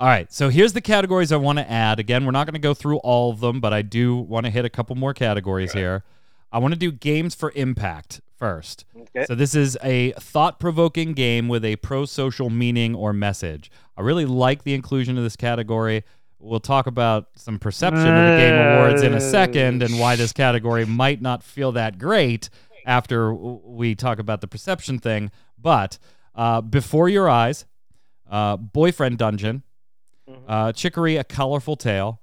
[0.00, 2.00] All right, so here's the categories I want to add.
[2.00, 4.50] Again, we're not going to go through all of them, but I do want to
[4.50, 6.02] hit a couple more categories here.
[6.50, 8.84] I want to do games for impact first.
[8.96, 9.24] Okay.
[9.26, 13.70] So this is a thought-provoking game with a pro-social meaning or message.
[13.96, 16.02] I really like the inclusion of this category.
[16.40, 20.32] We'll talk about some perception of the Game Awards in a second and why this
[20.32, 22.50] category might not feel that great
[22.86, 25.30] after we talk about the perception thing.
[25.58, 25.98] But
[26.34, 27.66] uh, Before Your Eyes,
[28.30, 29.62] uh, Boyfriend Dungeon,
[30.28, 30.42] Mhm.
[30.48, 32.20] uh, Chicory, A Colorful Tale,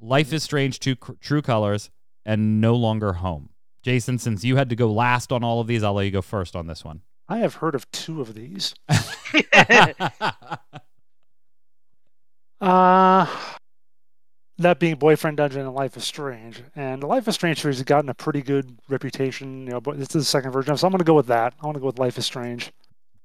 [0.00, 1.90] Life is Strange, Two Cr- True Colors,
[2.24, 3.50] and No Longer Home.
[3.82, 6.22] Jason, since you had to go last on all of these, I'll let you go
[6.22, 7.02] first on this one.
[7.28, 8.74] I have heard of two of these.
[12.60, 13.26] Uh
[14.58, 16.62] that being Boyfriend Dungeon and Life is Strange.
[16.76, 19.98] And the Life is Strange series has gotten a pretty good reputation, you know, but
[19.98, 20.76] this is the second version.
[20.76, 21.54] So I'm gonna go with that.
[21.60, 22.72] I wanna go with Life is Strange.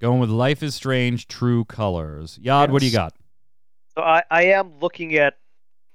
[0.00, 2.38] Going with Life is Strange, True Colors.
[2.42, 3.14] Yod, what do you got?
[3.94, 5.34] So I, I am looking at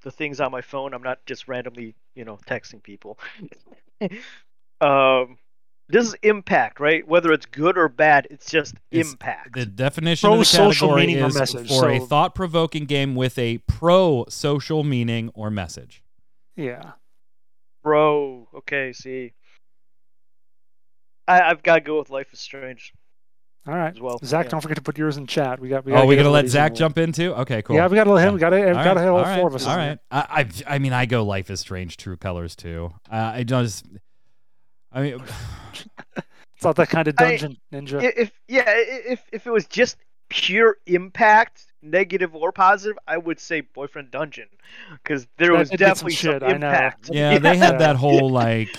[0.04, 0.94] the things on my phone.
[0.94, 3.18] I'm not just randomly, you know, texting people.
[4.82, 5.38] um,
[5.88, 7.08] this is impact, right?
[7.08, 9.54] Whether it's good or bad, it's just It's impact.
[9.54, 13.38] The definition of the Pro-social category meaning or is message, for a thought-provoking game with
[13.38, 16.02] a pro-social meaning or message.
[16.56, 16.94] Yeah.
[17.84, 19.34] Bro, okay, see.
[21.28, 22.94] I, I've got to go with Life is Strange
[23.68, 23.94] All right.
[23.94, 24.20] as well.
[24.24, 24.52] Zach, yeah.
[24.52, 25.60] don't forget to put yours in chat.
[25.60, 27.34] We got we oh, gotta we get gonna let Zach in jump in too?
[27.34, 27.76] Okay, cool.
[27.76, 28.30] Yeah, we gotta let him.
[28.30, 28.34] Yeah.
[28.34, 29.66] We gotta we All gotta right, have all, all four right, of us.
[29.66, 30.00] All in right.
[30.12, 30.20] I,
[30.68, 32.94] I, I mean, I go Life is Strange, True Colors too.
[33.12, 33.86] Uh, I just,
[34.96, 35.24] I mean.
[36.56, 38.02] It's not that kind of I- dungeon ninja.
[38.16, 39.98] If yeah, if if it was just
[40.30, 44.48] pure impact, negative or positive, I would say Boyfriend Dungeon,
[45.04, 46.56] because there That- was it some definitely some, shit, I know.
[46.56, 47.10] impact.
[47.14, 48.70] yeah, they had that whole like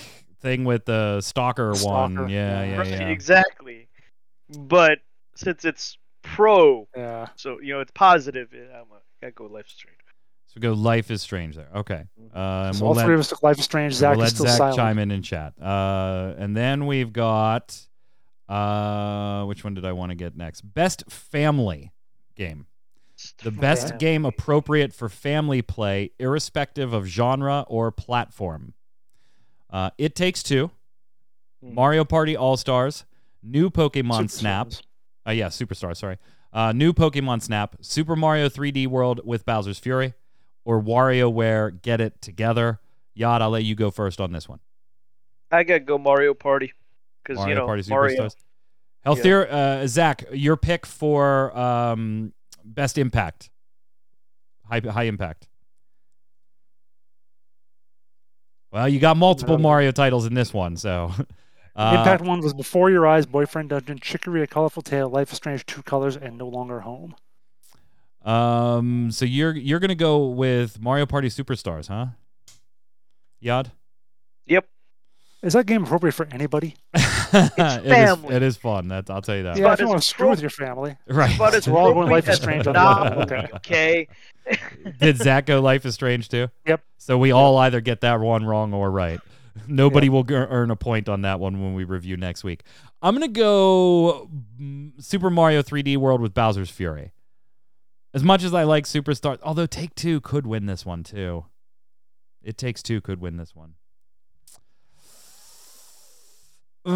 [0.41, 1.75] thing with the stalker, one.
[2.13, 2.63] Stalker, Yeah, yeah.
[2.71, 3.07] yeah, Right, yeah.
[3.09, 3.87] exactly.
[4.57, 4.99] But
[5.35, 7.27] since it's pro, yeah.
[7.35, 9.97] so you know it's positive, I'm a, gotta go Life is Strange.
[10.57, 11.69] So go Life is Strange there.
[11.75, 12.03] Okay.
[12.33, 13.93] Uh, So we'll all let, three of us took Life is Strange.
[13.93, 14.75] Zach we'll let is still Zach silent.
[14.77, 15.53] chime in in chat.
[15.61, 17.79] Uh, and then we've got,
[18.49, 20.61] uh, which one did I want to get next?
[20.61, 21.91] Best family
[22.35, 22.67] game.
[23.43, 23.97] The best Okay.
[23.97, 28.73] game appropriate for family play, irrespective of genre or platform.
[29.69, 30.69] Uh, it Takes Two,
[31.61, 31.73] Hmm.
[31.73, 33.05] Mario Party All Stars,
[33.41, 34.71] New Pokemon Super Snap.
[34.71, 34.87] Stars.
[35.27, 36.17] Uh, yeah, Superstar, sorry.
[36.53, 40.13] Uh, new Pokemon Snap, Super Mario 3D World with Bowser's Fury,
[40.67, 42.81] or WarioWare Get It Together.
[43.13, 44.59] Yod, I'll let you go first on this one.
[45.49, 46.73] I gotta go Mario Party,
[47.23, 48.21] because you know Party Mario.
[48.21, 48.35] Superstars.
[49.05, 52.33] Healthier, uh, Zach, your pick for um,
[52.65, 53.49] best impact,
[54.69, 55.47] high high impact.
[58.69, 59.63] Well, you got multiple No.
[59.63, 61.11] Mario titles in this one, so.
[61.77, 65.37] Uh, Impact one was Before Your Eyes, Boyfriend Dungeon, Chicory, A Colorful Tale, Life is
[65.37, 67.13] Strange, Two Colors, and No Longer Home.
[68.27, 72.07] Um, so you're you're gonna go with Mario Party Superstars, huh?
[73.39, 73.71] Yod.
[74.47, 74.67] Yep.
[75.43, 76.75] Is that game appropriate for anybody?
[76.93, 77.03] it,
[77.33, 77.49] is,
[77.85, 78.35] family.
[78.35, 78.89] it is fun.
[78.89, 79.55] That's I'll tell you that.
[79.57, 80.97] Yeah, But if you want to screw with your family.
[81.07, 81.37] Right.
[81.37, 83.53] But it's We're all going Life is Strange a on novel, that.
[83.55, 84.07] Okay.
[84.47, 84.87] okay.
[84.99, 86.49] Did Zach go Life is Strange too?
[86.65, 86.81] Yep.
[86.97, 89.21] So we all either get that one wrong or right.
[89.67, 92.63] Nobody will g- earn a point on that one when we review next week.
[93.01, 97.11] I'm gonna go mm, Super Mario 3D World with Bowser's Fury.
[98.13, 101.45] As much as I like Superstar, although Take Two could win this one too.
[102.41, 103.73] It Takes Two could win this one.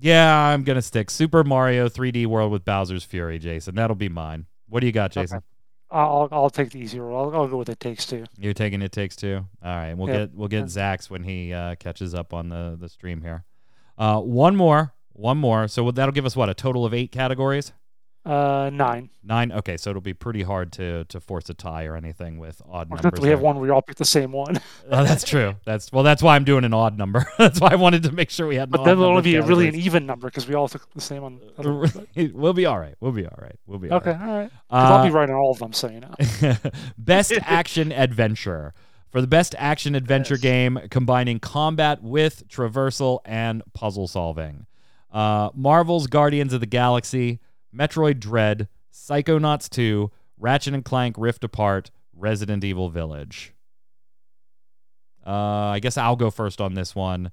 [0.00, 3.74] yeah, I'm gonna stick Super Mario 3D World with Bowser's Fury, Jason.
[3.74, 4.46] That'll be mine.
[4.68, 5.42] What do you got, Jason?
[5.90, 7.32] I'll, I'll take the easy roll.
[7.34, 8.24] I'll, I'll go with It Takes Two.
[8.38, 9.44] You're taking it takes two.
[9.62, 10.68] All right, we'll get we'll get Yeah.
[10.68, 13.44] Zach's when he uh, catches up on the the stream here.
[13.96, 15.66] Uh, one more, one more.
[15.68, 17.72] So that'll give us what a total of eight categories.
[18.24, 19.08] Uh, nine.
[19.24, 19.52] Nine.
[19.52, 22.90] Okay, so it'll be pretty hard to to force a tie or anything with odd
[22.90, 23.06] numbers.
[23.06, 23.44] Except we have there.
[23.44, 24.60] one where we all pick the same one.
[24.90, 25.54] Oh, that's true.
[25.64, 26.02] That's well.
[26.02, 27.26] That's why I'm doing an odd number.
[27.38, 28.68] that's why I wanted to make sure we had.
[28.68, 30.92] an But then it'll only be a really an even number because we all took
[30.92, 31.40] the same one.
[32.34, 32.94] we'll be all right.
[33.00, 33.56] We'll be all right.
[33.66, 34.20] We'll be all Okay, right.
[34.20, 34.50] all right.
[34.50, 36.54] 'Cause Uh, I'll be right on all of them, so you know.
[36.98, 38.74] best action adventure.
[39.10, 40.42] For the best action adventure Yes.
[40.42, 44.66] game combining combat with traversal and puzzle solving.
[45.10, 47.40] Uh, Marvel's Guardians of the Galaxy,
[47.74, 53.54] Metroid Dread, Psychonauts 2, Ratchet and Clank Rift Apart, Resident Evil Village.
[55.26, 57.30] Uh, I guess I'll go first on this one.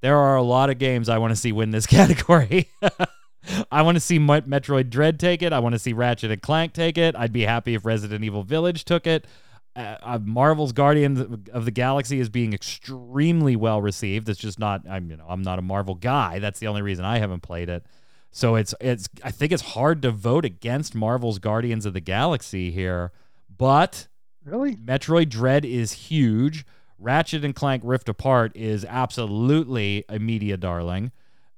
[0.00, 2.68] There are a lot of games I want to see win this category.
[3.72, 5.52] I want to see Metroid Dread take it.
[5.52, 7.16] I want to see Ratchet and Clank take it.
[7.16, 9.26] I'd be happy if Resident Evil Village took it.
[9.74, 11.20] uh, uh, Marvel's Guardians
[11.52, 14.28] of the Galaxy is being extremely well received.
[14.28, 14.82] It's just not.
[14.88, 16.40] I'm you know I'm not a Marvel guy.
[16.40, 17.86] That's the only reason I haven't played it.
[18.30, 22.70] So it's it's I think it's hard to vote against Marvel's Guardians of the Galaxy
[22.70, 23.12] here,
[23.48, 24.08] but
[24.44, 24.76] Really?
[24.76, 26.64] Metroid Dread is huge.
[26.98, 31.12] Ratchet and Clank Rift Apart is absolutely a media darling.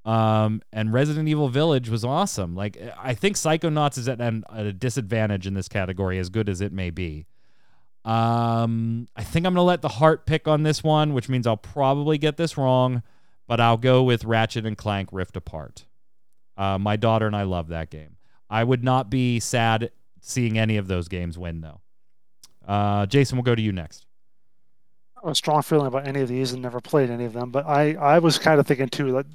[0.04, 2.54] Um, and Resident Evil Village was awesome.
[2.56, 6.48] Like I think Psychonauts is at an, at a disadvantage in this category, as good
[6.48, 7.26] as it may be.
[8.04, 11.56] Um, I think I'm gonna let the heart pick on this one, which means I'll
[11.56, 13.02] probably get this wrong,
[13.46, 15.84] but I'll go with Ratchet and Clank Rift Apart.
[16.60, 18.16] Uh, my daughter and I love that game.
[18.50, 21.80] I would not be sad seeing any of those games win, though.
[22.68, 24.04] Uh, Jason, we'll go to you next.
[25.16, 27.50] I have a strong feeling about any of these and never played any of them,
[27.50, 29.26] but I, I was kind of thinking too that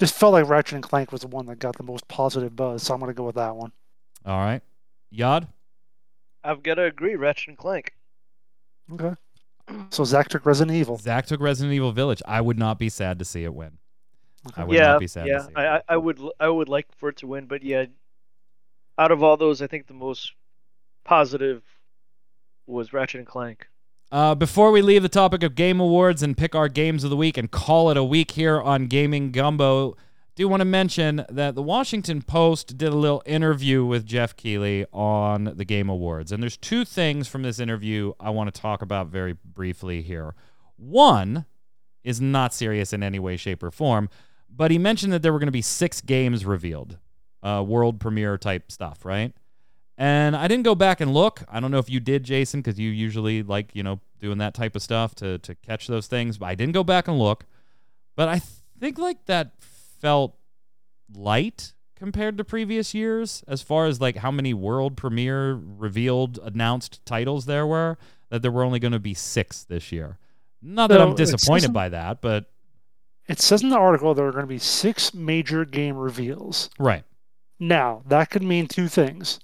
[0.00, 2.82] just felt like Ratchet and Clank was the one that got the most positive buzz,
[2.82, 3.70] so I'm going to go with that one.
[4.24, 4.62] All right,
[5.12, 5.46] Yod.
[6.42, 7.92] I've got to agree, Ratchet and Clank.
[8.92, 9.14] Okay.
[9.90, 10.96] So Zach took Resident Evil.
[10.96, 12.22] Zach took Resident Evil Village.
[12.26, 13.78] I would not be sad to see it win.
[14.56, 15.38] I would yeah, not be sad yeah.
[15.38, 15.50] to.
[15.58, 17.86] I, I I would l- I would like for it to win, but yeah,
[18.98, 20.32] out of all those, I think the most
[21.04, 21.62] positive
[22.66, 23.68] was Ratchet and Clank.
[24.12, 27.16] Uh, before we leave the topic of game awards and pick our games of the
[27.16, 29.96] week and call it a week here on Gaming Gumbo,
[30.36, 34.86] do want to mention that the Washington Post did a little interview with Geoff Keighley
[34.92, 36.30] on the Game Awards.
[36.30, 40.34] And there's two things from this interview I want to talk about very briefly here.
[40.76, 41.46] One
[42.04, 44.08] is not serious in any way, shape, or form,
[44.48, 46.98] but he mentioned that there were going to be six games revealed,
[47.42, 49.32] uh, world premiere type stuff, right?
[49.98, 51.42] And I didn't go back and look.
[51.48, 54.54] I don't know if you did, Jason, because you usually like, you know, doing that
[54.54, 56.38] type of stuff to, to catch those things.
[56.38, 57.44] But I didn't go back and look.
[58.14, 58.40] But I
[58.78, 60.36] think like that felt
[61.14, 67.04] light compared to previous years as far as like how many world premiere revealed announced
[67.06, 67.96] titles there were.
[68.28, 70.18] That there were only going to be six this year.
[70.60, 72.50] Not that I'm disappointed by that, but
[73.28, 76.70] It says in the article there are going to be six major game reveals.
[76.78, 77.04] right.
[77.58, 79.40] Now, that could mean two things.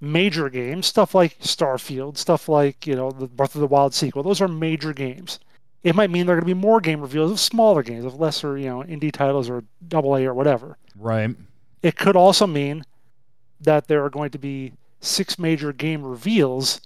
[0.00, 4.22] Major games, stuff like Starfield, stuff like, you know, the Breath of the Wild sequel,
[4.22, 5.38] those are major games.
[5.82, 8.18] It might mean there are going to be more game reveals of smaller games, of
[8.18, 10.78] lesser, you know, indie titles or double A or whatever.
[10.98, 11.36] Right.
[11.82, 12.84] It could also mean
[13.60, 16.80] that there are going to be six major game reveals,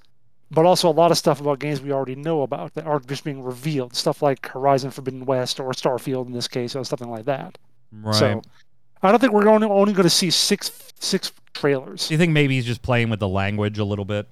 [0.51, 3.25] but also a lot of stuff about games we already know about that are just
[3.25, 3.95] being revealed.
[3.95, 7.59] Stuff like Horizon Forbidden West or Starfield in this case, or something like that.
[7.93, 8.15] Right.
[8.15, 8.43] So
[9.03, 12.09] I don't think we're only, only going to see six six trailers.
[12.09, 14.29] Do you think maybe he's just playing with the language a little bit?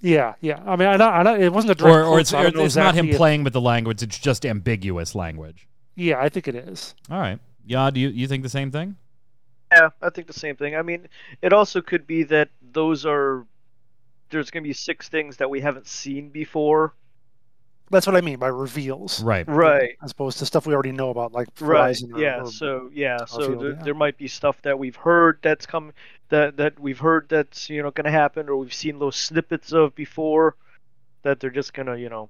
[0.00, 0.62] Yeah, yeah.
[0.66, 2.54] I mean, I know, I it wasn't a direct or, or it's, so I don't
[2.54, 6.48] not him exactly if- playing with the language it's just ambiguous language Yeah, I think
[6.48, 6.94] it is.
[7.10, 8.96] all right yeah do you, you think the same thing
[9.70, 10.74] Yeah, I think the same thing.
[10.74, 11.06] I mean,
[11.42, 13.44] it also could be that those are
[14.30, 16.94] there's going to be six things that we haven't seen before.
[17.90, 19.96] That's what I mean by reveals, right Right.
[20.02, 21.78] as opposed to stuff we already know about, like Right.
[21.78, 22.12] Horizon.
[22.12, 22.42] Or, Yeah.
[22.42, 23.24] or- So yeah.
[23.24, 23.82] So Starfield, there, yeah.
[23.82, 25.92] there might be stuff that we've heard that's come
[26.28, 29.72] that that we've heard that's you know going to happen, or we've seen little snippets
[29.72, 30.56] of before
[31.22, 32.28] that they're just going to you know.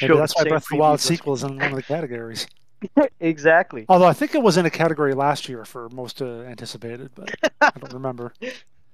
[0.00, 1.02] maybe show that's why Breath of the Wild previews.
[1.02, 2.48] sequel is in one of the categories.
[3.20, 3.86] exactly.
[3.88, 7.32] Although I think it was in a category last year for most uh, anticipated, but
[7.60, 8.32] I don't remember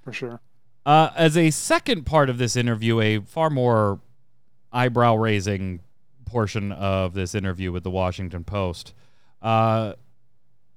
[0.03, 0.41] for sure.
[0.89, 4.01] Uh, as a second part of this interview a far more
[4.73, 5.81] eyebrow raising
[6.25, 8.95] portion of this interview with the washington post
[9.43, 9.93] uh,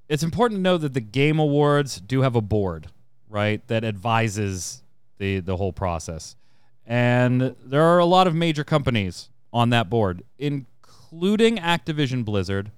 [0.10, 2.88] it's important to know that the game awards do have a board
[3.30, 4.84] right that advises
[5.18, 6.36] the the whole process.
[6.86, 12.72] And there are a lot of major companies on that board including activision blizzard.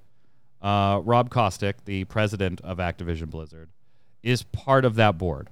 [0.62, 3.70] Uh, rob Kotick, the president of activision blizzard
[4.22, 5.50] is part of that board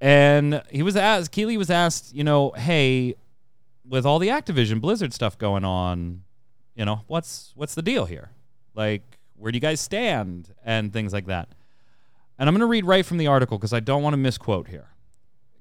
[0.00, 3.14] and he was asked Keighley was asked you know hey
[3.86, 6.22] with all the activision blizzard stuff going on
[6.78, 8.30] you know what's what's the deal here?
[8.74, 10.54] Like where do you guys stand?
[10.64, 11.48] And things like that.
[12.38, 14.68] And i'm going to read right from the article because i don't want to misquote
[14.68, 14.90] here.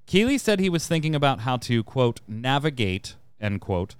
[0.06, 3.96] Keighley said he was thinking about how to quote navigate end quote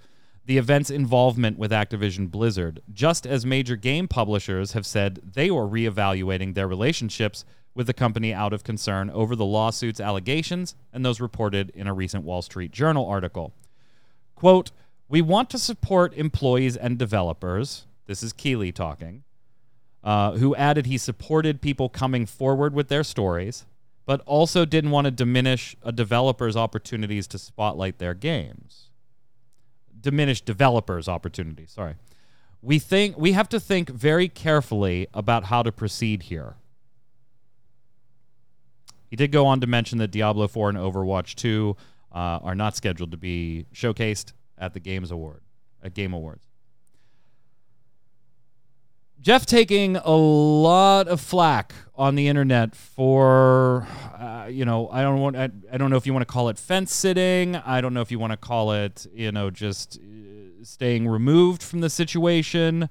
[0.46, 5.66] the event's involvement with activision blizzard just as major game publishers have said they were
[5.66, 7.44] reevaluating their relationships
[7.78, 11.94] with the company out of concern over the lawsuit's allegations and those reported in a
[11.94, 13.54] recent wall street journal article
[14.34, 14.70] Quote,
[15.08, 17.86] we want to support employees and developers.
[18.06, 19.24] This is Keighley talking,
[20.04, 23.64] uh, who added he supported people coming forward with their stories,
[24.06, 28.90] but also didn't want to diminish a developer's opportunities to spotlight their games.
[30.00, 31.94] Diminish developers' opportunities, sorry.
[32.62, 36.54] We think we have to think very carefully about how to proceed here.
[39.08, 41.76] He did go on to mention that Diablo 4 and Overwatch 2
[42.12, 45.42] uh, are not scheduled to be showcased at the Games Award
[45.82, 46.44] at Game Awards.
[49.20, 53.86] Geoff taking a lot of flack on the internet for,
[54.16, 56.48] uh, you know, I don't want, I, I don't know if you want to call
[56.50, 57.56] it fence sitting.
[57.56, 61.64] I don't know if you want to call it, you know, just uh, staying removed
[61.64, 62.88] from the situation,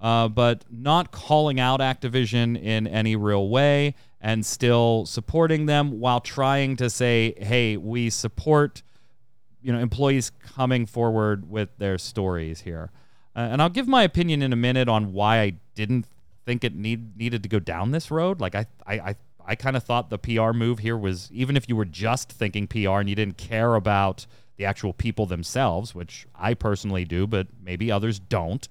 [0.00, 6.20] uh, but not calling out Activision in any real way and still supporting them while
[6.20, 8.82] trying to say, hey, we support,
[9.62, 12.90] you know, employees coming forward with their stories here.
[13.36, 16.06] Uh, and I'll give my opinion in a minute on why I didn't
[16.44, 18.40] think it need needed to go down this road.
[18.40, 19.16] Like I I I,
[19.46, 22.66] I kind of thought the PR move here was even if you were just thinking
[22.66, 27.46] PR and you didn't care about the actual people themselves, which I personally do, but
[27.62, 28.68] maybe others don't.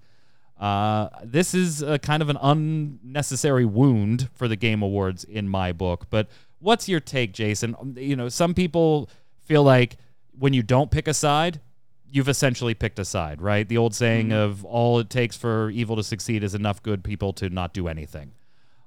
[0.59, 5.71] Uh, this is a kind of an unnecessary wound for the Game Awards in my
[5.71, 6.07] book.
[6.09, 6.29] But
[6.59, 7.75] what's your take, Jason?
[7.79, 9.09] Um, you know, some people
[9.45, 9.97] feel like
[10.37, 11.61] when you don't pick a side,
[12.09, 13.67] you've essentially picked a side, right?
[13.67, 14.37] The old saying mm-hmm.
[14.37, 17.87] of all it takes for evil to succeed is enough good people to not do
[17.87, 18.31] anything.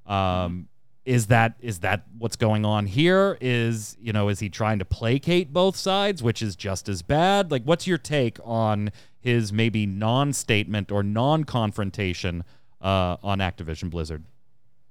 [0.06, 0.68] Um.
[1.06, 3.38] Is that is that what's going on here?
[3.40, 7.50] Is you know is he trying to placate both sides, which is just as bad?
[7.50, 12.44] Like, what's your take on his maybe non-statement or non-confrontation
[12.80, 14.24] uh, on Activision Blizzard?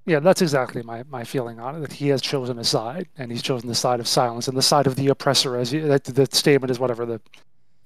[0.06, 1.80] Yeah, that's exactly my, my feeling on it.
[1.80, 4.62] That he has chosen a side, and he's chosen the side of silence and the
[4.62, 5.56] side of the oppressor.
[5.56, 7.20] As you, that the statement is whatever the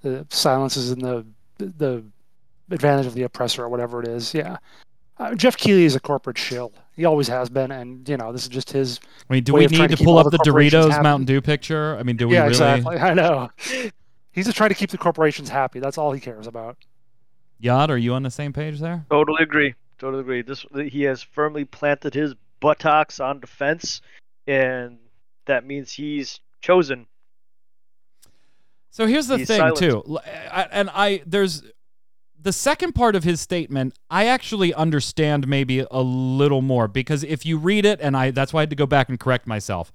[0.03, 1.27] the silence is in the
[1.59, 2.05] the
[2.71, 4.33] advantage of the oppressor or whatever it is.
[4.33, 4.59] Yeah.
[5.19, 6.73] Uh, Geoff Keighley is a corporate shill.
[6.97, 9.01] He always has been, and you know this is just his.
[9.29, 11.03] I mean, do we need to, to pull up the, Doritos happy.
[11.03, 11.97] Mountain Dew picture?
[11.99, 12.51] I mean, do we yeah, really?
[12.53, 12.97] exactly.
[12.99, 13.51] I know.
[14.35, 15.81] He's just trying to keep the corporations happy.
[15.81, 16.77] That's all he cares about.
[17.61, 19.07] Yod, are you on the same page there?
[19.11, 19.75] Totally agree.
[19.99, 20.43] Totally agree.
[20.43, 24.01] This he has firmly planted his buttocks on defense,
[24.47, 24.99] and
[25.47, 27.07] that means he's chosen
[28.95, 29.77] so here's the He's thing silent.
[29.77, 31.65] too, I, and I there's
[32.41, 33.99] the second part of his statement.
[34.09, 38.53] I actually understand maybe a little more because if you read it, and I that's
[38.53, 39.91] why I had to go back and correct myself.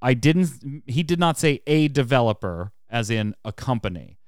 [0.00, 0.82] I didn't.
[0.86, 4.18] He did not say a developer, as in a company.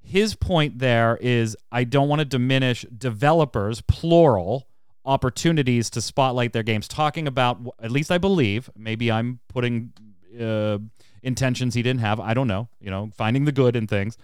[0.00, 4.66] His point there is I don't want to diminish developers, plural,
[5.04, 6.88] opportunities to spotlight their games.
[6.88, 9.92] Talking about, at least I believe, maybe I'm putting
[10.40, 10.78] uh,
[11.22, 12.20] intentions he didn't have.
[12.20, 14.16] I don't know, you know, finding the good in things.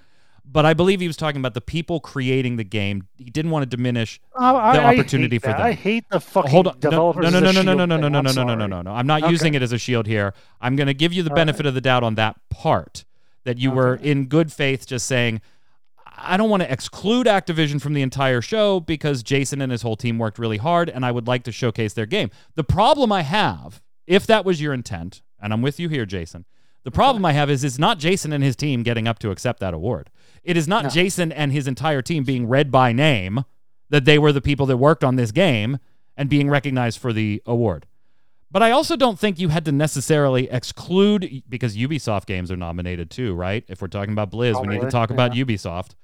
[0.53, 3.07] But I believe he was talking about the people creating the game.
[3.17, 5.61] He didn't want to diminish oh, I, the opportunity for them.
[5.61, 6.81] I hate the fucking Hold on.
[6.81, 7.23] developers.
[7.23, 8.91] No, no, no, no, no, no, no, no, no, no, no, no, no, no, no.
[8.91, 9.31] I'm not okay.
[9.31, 10.35] using it as a shield here.
[10.61, 11.69] I'm going to give you the benefit right.
[11.69, 13.05] of the doubt on that part
[13.45, 13.77] that you okay.
[13.77, 15.41] were in good faith just saying,
[16.23, 19.97] I don't want to exclude Activision from the entire show because Jason and his whole
[19.97, 22.31] team worked really hard and I would like to showcase their game.
[22.55, 26.45] The problem I have, if that was your intent, and I'm with you here, Jason,
[26.85, 29.61] the problem I have is it's not Jason and his team getting up to accept
[29.61, 30.11] that award.
[30.43, 30.91] It is not no.
[30.91, 33.45] Jason and his entire team being read by name
[33.91, 35.79] that they were the people that worked on this game
[36.17, 37.87] and being recognized for the award.
[38.51, 43.11] But I also don't think you had to necessarily exclude because Ubisoft games are nominated
[43.11, 43.65] too, right?
[43.69, 45.15] If we're talking about Blizz, oh, we need to talk yeah.
[45.15, 45.95] about Ubisoft.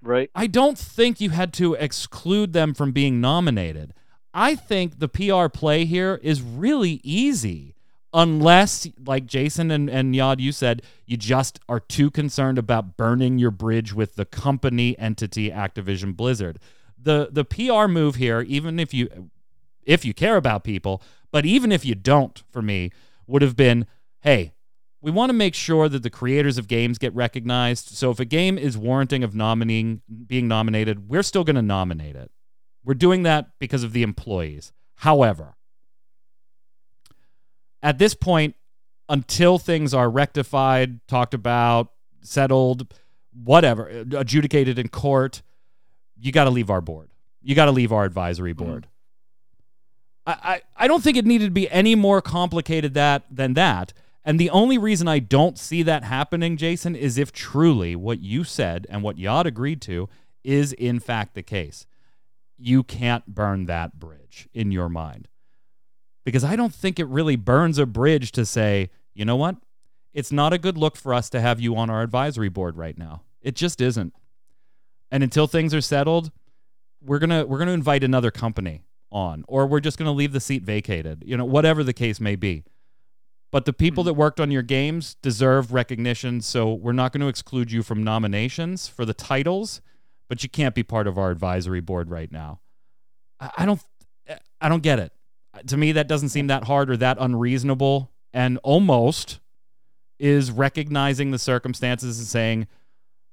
[0.00, 0.30] Right.
[0.34, 3.92] I don't think you had to exclude them from being nominated.
[4.32, 7.74] I think the PR play here is really easy
[8.14, 13.38] unless like jason and, and yod you said you just are too concerned about burning
[13.38, 16.60] your bridge with the company entity activision blizzard
[16.96, 19.28] the the pr move here even if you
[19.82, 21.02] if you care about people
[21.34, 22.90] but even if you don't for me
[23.26, 23.86] would have been
[24.20, 24.52] hey
[25.00, 28.24] we want to make sure that the creators of games get recognized so if a
[28.24, 32.30] game is warranting of nominating being nominated we're still going to nominate it
[32.84, 35.56] we're doing that because of the employees however
[37.84, 38.56] at this point,
[39.10, 42.92] until things are rectified, talked about, settled,
[43.30, 45.42] whatever, adjudicated in court,
[46.16, 47.10] you got to leave our board.
[47.42, 48.84] You got to leave our advisory board.
[48.84, 48.93] Mm-hmm.
[50.26, 53.92] I, I, don't think it needed to be any more complicated that than that.
[54.24, 58.42] And the only reason I don't see that happening, Jason, is if truly what you
[58.42, 60.08] said and what Yod agreed to
[60.42, 61.86] is in fact the case.
[62.56, 65.28] You can't burn that bridge in your mind
[66.24, 69.56] because I don't think it really burns a bridge to say, you know what?
[70.14, 72.96] It's not a good look for us to have you on our advisory board right
[72.96, 73.22] now.
[73.42, 74.14] It just isn't.
[75.10, 76.30] And until things are settled,
[77.02, 78.82] we're going to we're going to invite another company
[79.14, 81.22] on or we're just going to leave the seat vacated.
[81.24, 82.64] You know, whatever the case may be.
[83.50, 84.08] But the people hmm.
[84.08, 88.04] that worked on your games deserve recognition, so we're not going to exclude you from
[88.04, 89.80] nominations for the titles,
[90.28, 92.60] but you can't be part of our advisory board right now.
[93.40, 93.80] I don't
[94.60, 95.12] I don't get it
[95.66, 99.40] to me that doesn't seem that hard or that unreasonable and almost
[100.18, 102.66] is recognizing the circumstances and saying,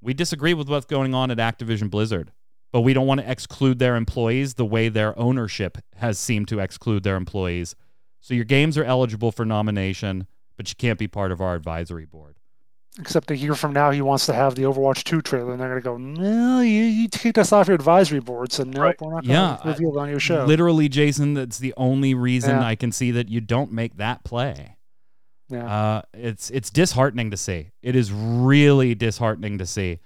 [0.02, 2.32] we disagree with what's going on at Activision Blizzard,
[2.72, 6.60] but we don't want to exclude their employees the way their ownership has seemed to
[6.60, 7.76] exclude their employees.
[8.20, 12.06] So your games are eligible for nomination, but you can't be part of our advisory
[12.06, 12.36] board.
[13.00, 15.80] Except a year from now, he wants to have the Overwatch 2 trailer, and they're
[15.80, 19.02] going to go, no, you, you kicked us off your advisory board, so nope, Right.
[19.02, 20.44] we're not going Yeah, to reveal it on your show.
[20.46, 22.66] Literally, Jason, that's the only reason Yeah.
[22.66, 24.76] I can see that you don't make that play.
[25.48, 25.66] yeah.
[25.74, 27.72] Uh, it's it's disheartening to see.
[27.82, 30.00] It is really disheartening to see.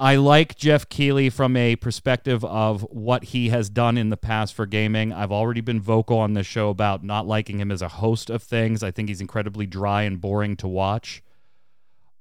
[0.00, 4.54] I like Geoff Keighley from a perspective of what he has done in the past
[4.54, 5.12] for gaming.
[5.12, 8.42] I've already been vocal on this show about not liking him as a host of
[8.42, 8.84] things.
[8.84, 11.20] I think he's incredibly dry and boring to watch.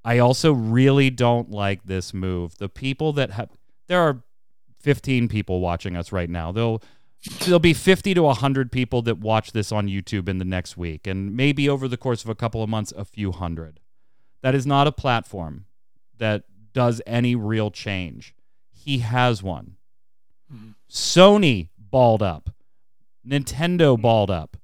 [0.03, 2.57] I also really don't like this move.
[2.57, 3.49] The people that have
[3.88, 4.23] there are
[4.80, 6.51] 15 people watching us right now.
[6.51, 6.82] There'll
[7.41, 11.05] there'll be 50 to 100 people that watch this on YouTube in the next week
[11.05, 13.82] and maybe over the course of a couple of months a few hundred.
[14.41, 15.65] That is not a platform
[16.17, 16.43] that
[16.78, 18.36] does any real change.
[18.71, 19.78] He has one.
[20.53, 20.75] Mhm.
[20.88, 22.51] Sony balled up.
[23.28, 24.57] Nintendo balled up.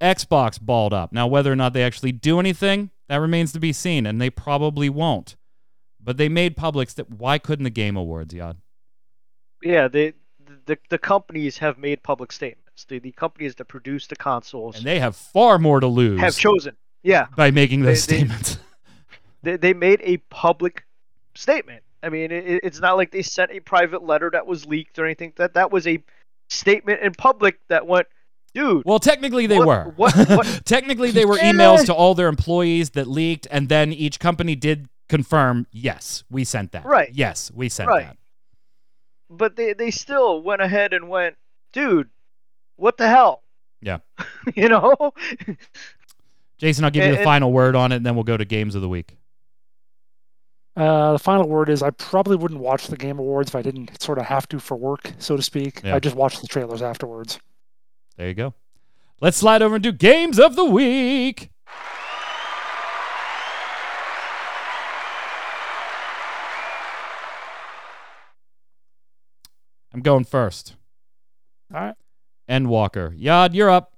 [0.00, 1.12] Xbox balled up.
[1.12, 4.30] Now, whether or not they actually do anything, that remains to be seen, and they
[4.30, 5.34] probably won't.
[6.00, 8.58] But they made publics that why couldn't the Game Awards, Yod?
[9.64, 10.14] Yeah, they
[10.66, 12.84] the the companies have made public statements.
[12.84, 16.36] The the companies that produce the consoles And they have far more to lose have
[16.36, 16.76] chosen.
[17.02, 18.58] Yeah, by making those They- they- statements.
[19.42, 20.84] they they made a public
[21.34, 21.82] statement.
[22.02, 25.04] I mean, it, it's not like they sent a private letter that was leaked or
[25.04, 25.32] anything.
[25.36, 26.02] That that was a
[26.50, 28.06] statement in public that went,
[28.54, 28.84] dude.
[28.84, 29.92] Well, technically they What- were.
[29.96, 34.18] what- what- technically they were emails to all their employees that leaked, and then each
[34.18, 36.84] company did confirm, yes, we sent that.
[36.84, 37.10] Right.
[37.12, 38.06] Yes, we sent Right.
[38.06, 38.16] that.
[39.30, 41.36] But they they still went ahead and went,
[41.72, 42.10] dude,
[42.76, 43.42] what the hell?
[43.80, 43.98] Yeah.
[44.54, 45.12] you know.
[46.58, 48.74] Jason, I'll give you the final word on it, and then we'll go to games
[48.74, 49.16] of the week.
[50.74, 54.00] Uh, the final word is I probably wouldn't watch the Game Awards if I didn't
[54.02, 55.82] sort of have to for work, so to speak.
[55.84, 55.96] Yeah.
[55.96, 57.38] I just watch the trailers afterwards.
[58.16, 58.54] There you go.
[59.20, 61.50] Let's slide over and do games of the week.
[69.94, 70.74] I'm going first.
[71.74, 71.94] All right.
[72.48, 73.12] Endwalker.
[73.16, 73.92] Yod, you're up.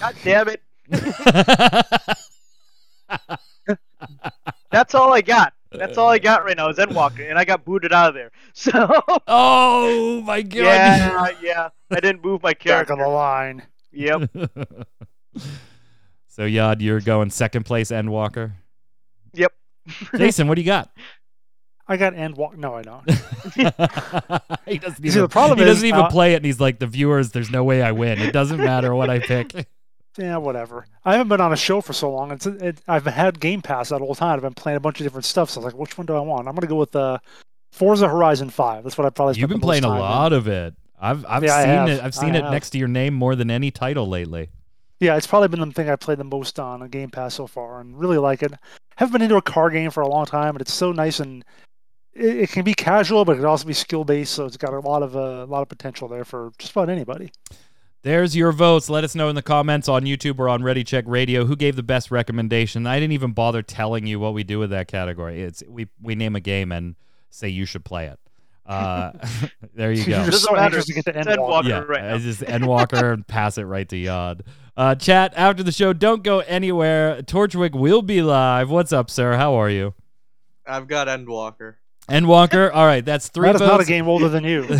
[0.00, 0.62] God damn it.
[4.70, 5.52] That's all I got.
[5.70, 8.30] That's all I got right now is Endwalker, and I got booted out of there.
[8.54, 8.72] So
[9.26, 10.64] oh my god.
[10.64, 12.92] yeah, yeah, I didn't move my Back character.
[12.92, 13.62] on the line.
[13.92, 14.30] Yep.
[16.26, 18.52] so Yod, you're going second place Endwalker.
[19.34, 19.52] Yep.
[20.16, 20.90] Jason, what do you got?
[21.86, 22.58] I got end walk.
[22.58, 23.10] No, I don't.
[24.66, 26.78] he doesn't See, even, the problem he doesn't even uh, play it and he's like
[26.78, 28.18] the viewers there's no way I win.
[28.18, 29.66] It doesn't matter what I pick.
[30.18, 30.86] Yeah, whatever.
[31.04, 32.30] I haven't been on a show for so long.
[32.32, 34.34] It's it, I've had Game Pass that whole time.
[34.36, 35.50] I've been playing a bunch of different stuff.
[35.50, 36.48] So I was like, which one do I want?
[36.48, 37.18] I'm gonna go with uh,
[37.72, 38.84] Forza Horizon Five.
[38.84, 39.38] That's what I probably.
[39.38, 40.02] You've been the most playing a time in.
[40.02, 40.74] lot of it.
[41.00, 42.00] I've I've Yeah, seen it.
[42.00, 42.52] I've I seen it have.
[42.52, 44.50] next to your name more than any title lately.
[45.00, 47.46] Yeah, it's probably been the thing I played the most on a Game Pass so
[47.46, 48.52] far, and really like it.
[48.96, 51.44] Haven't been into a car game for a long time, but it's so nice and
[52.14, 54.32] it, it can be casual, but it can also be skill based.
[54.34, 56.88] So it's got a lot of uh, a lot of potential there for just about
[56.90, 57.30] anybody.
[58.02, 58.88] There's your votes.
[58.88, 61.74] Let us know in the comments on YouTube or on Ready Check Radio who gave
[61.76, 62.86] the best recommendation.
[62.86, 65.42] I didn't even bother telling you what we do with that category.
[65.42, 66.94] It's we we name a game and
[67.30, 68.18] say you should play it.
[68.64, 69.12] Uh,
[69.74, 70.24] there you go.
[70.26, 70.76] just Doesn't matter.
[70.76, 71.64] anxious to get to It's end walk.
[71.64, 71.68] Endwalker.
[71.68, 72.14] yeah, right now.
[72.14, 74.44] I just Endwalker and pass it right to Yod.
[74.76, 75.92] Uh, chat after the show.
[75.92, 77.20] Don't go anywhere.
[77.22, 78.70] Torchwick will be live.
[78.70, 79.36] What's up, sir?
[79.36, 79.94] How are you?
[80.66, 81.74] I've got Endwalker.
[82.08, 82.70] Endwalker.
[82.72, 83.70] All right, that's three That is votes.
[83.72, 84.68] not a game older than you.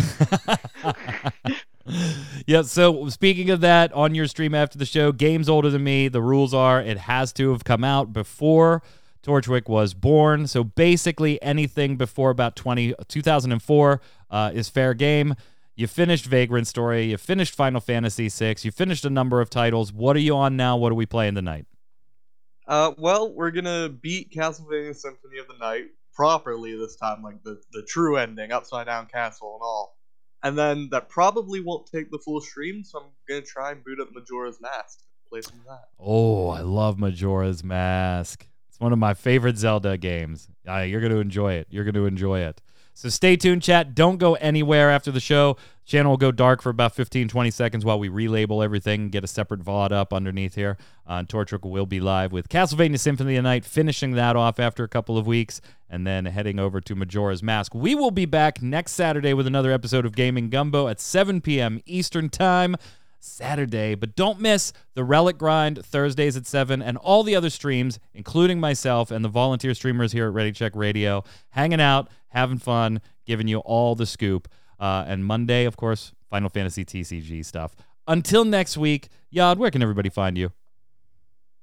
[2.47, 6.07] yeah, so speaking of that, on your stream after the show, game's older than me.
[6.07, 8.81] The rules are it has to have come out before
[9.23, 10.47] Torchwick was born.
[10.47, 15.35] So basically, anything before about 20, 2004 uh, is fair game.
[15.75, 19.93] You finished Vagrant Story, you finished Final Fantasy VI, you finished a number of titles.
[19.93, 20.75] What are you on now?
[20.75, 21.67] What are we playing tonight?
[22.67, 27.61] Uh, well, we're gonna beat Castlevania Symphony of the Night properly this time, like the
[27.71, 29.98] the true ending, upside down castle and all.
[30.43, 33.99] And then that probably won't take the full stream, so I'm gonna try and boot
[33.99, 34.99] up Majora's Mask.
[35.29, 35.89] Play some of that.
[35.99, 38.47] Oh, I love Majora's Mask.
[38.69, 40.47] It's one of my favorite Zelda games.
[40.67, 41.67] Uh, you're to enjoy it.
[41.69, 42.61] You're to enjoy it.
[42.99, 43.95] So stay tuned, chat.
[43.95, 45.55] Don't go anywhere after the show.
[45.85, 49.23] Channel will go dark for about 15, 20 seconds while we relabel everything and get
[49.23, 50.77] a separate VOD up underneath here.
[51.07, 54.83] Uh, Torchwick will be live with Castlevania Symphony of the Night, finishing that off after
[54.83, 57.73] a couple of weeks, and then heading over to Majora's Mask.
[57.73, 61.79] We will be back next Saturday with another episode of Gaming Gumbo at 7 p.m.
[61.85, 62.75] Eastern Time.
[63.19, 63.95] Saturday.
[63.95, 68.59] But don't miss the Relic Grind Thursdays at 7 and all the other streams, including
[68.59, 73.47] myself and the volunteer streamers here at Ready Check Radio, hanging out, having fun, giving
[73.47, 74.47] you all the scoop.
[74.79, 77.75] Uh, and Monday, of course, Final Fantasy TCG stuff.
[78.07, 80.51] Until next week, Yod, where can everybody find you?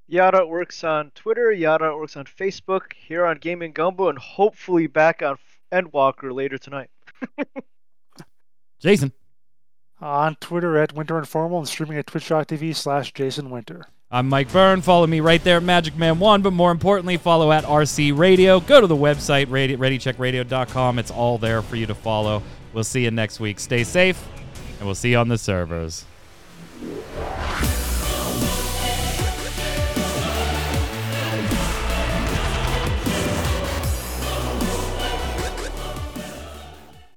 [0.09, 1.51] Yada works on Twitter.
[1.51, 2.93] Yada works on Facebook.
[2.95, 5.39] Here on Gaming Gumbo, and hopefully back on
[5.73, 6.91] Endwalker later tonight.
[8.79, 9.13] Jason.
[10.01, 13.87] On Twitter at Winter Informal and streaming at twitch.tv slash Jason Winter.
[14.11, 14.83] I'm Mike Byrne.
[14.83, 16.43] Follow me right there, Magic Man One.
[16.43, 18.61] But more importantly, follow at RC Radio.
[18.61, 20.99] Go to the website, ReadyCheckRadio.com.
[20.99, 22.43] It's all there for you to follow.
[22.73, 23.59] We'll see you next week.
[23.59, 24.29] Stay safe,
[24.79, 26.05] and we'll see you on the servers.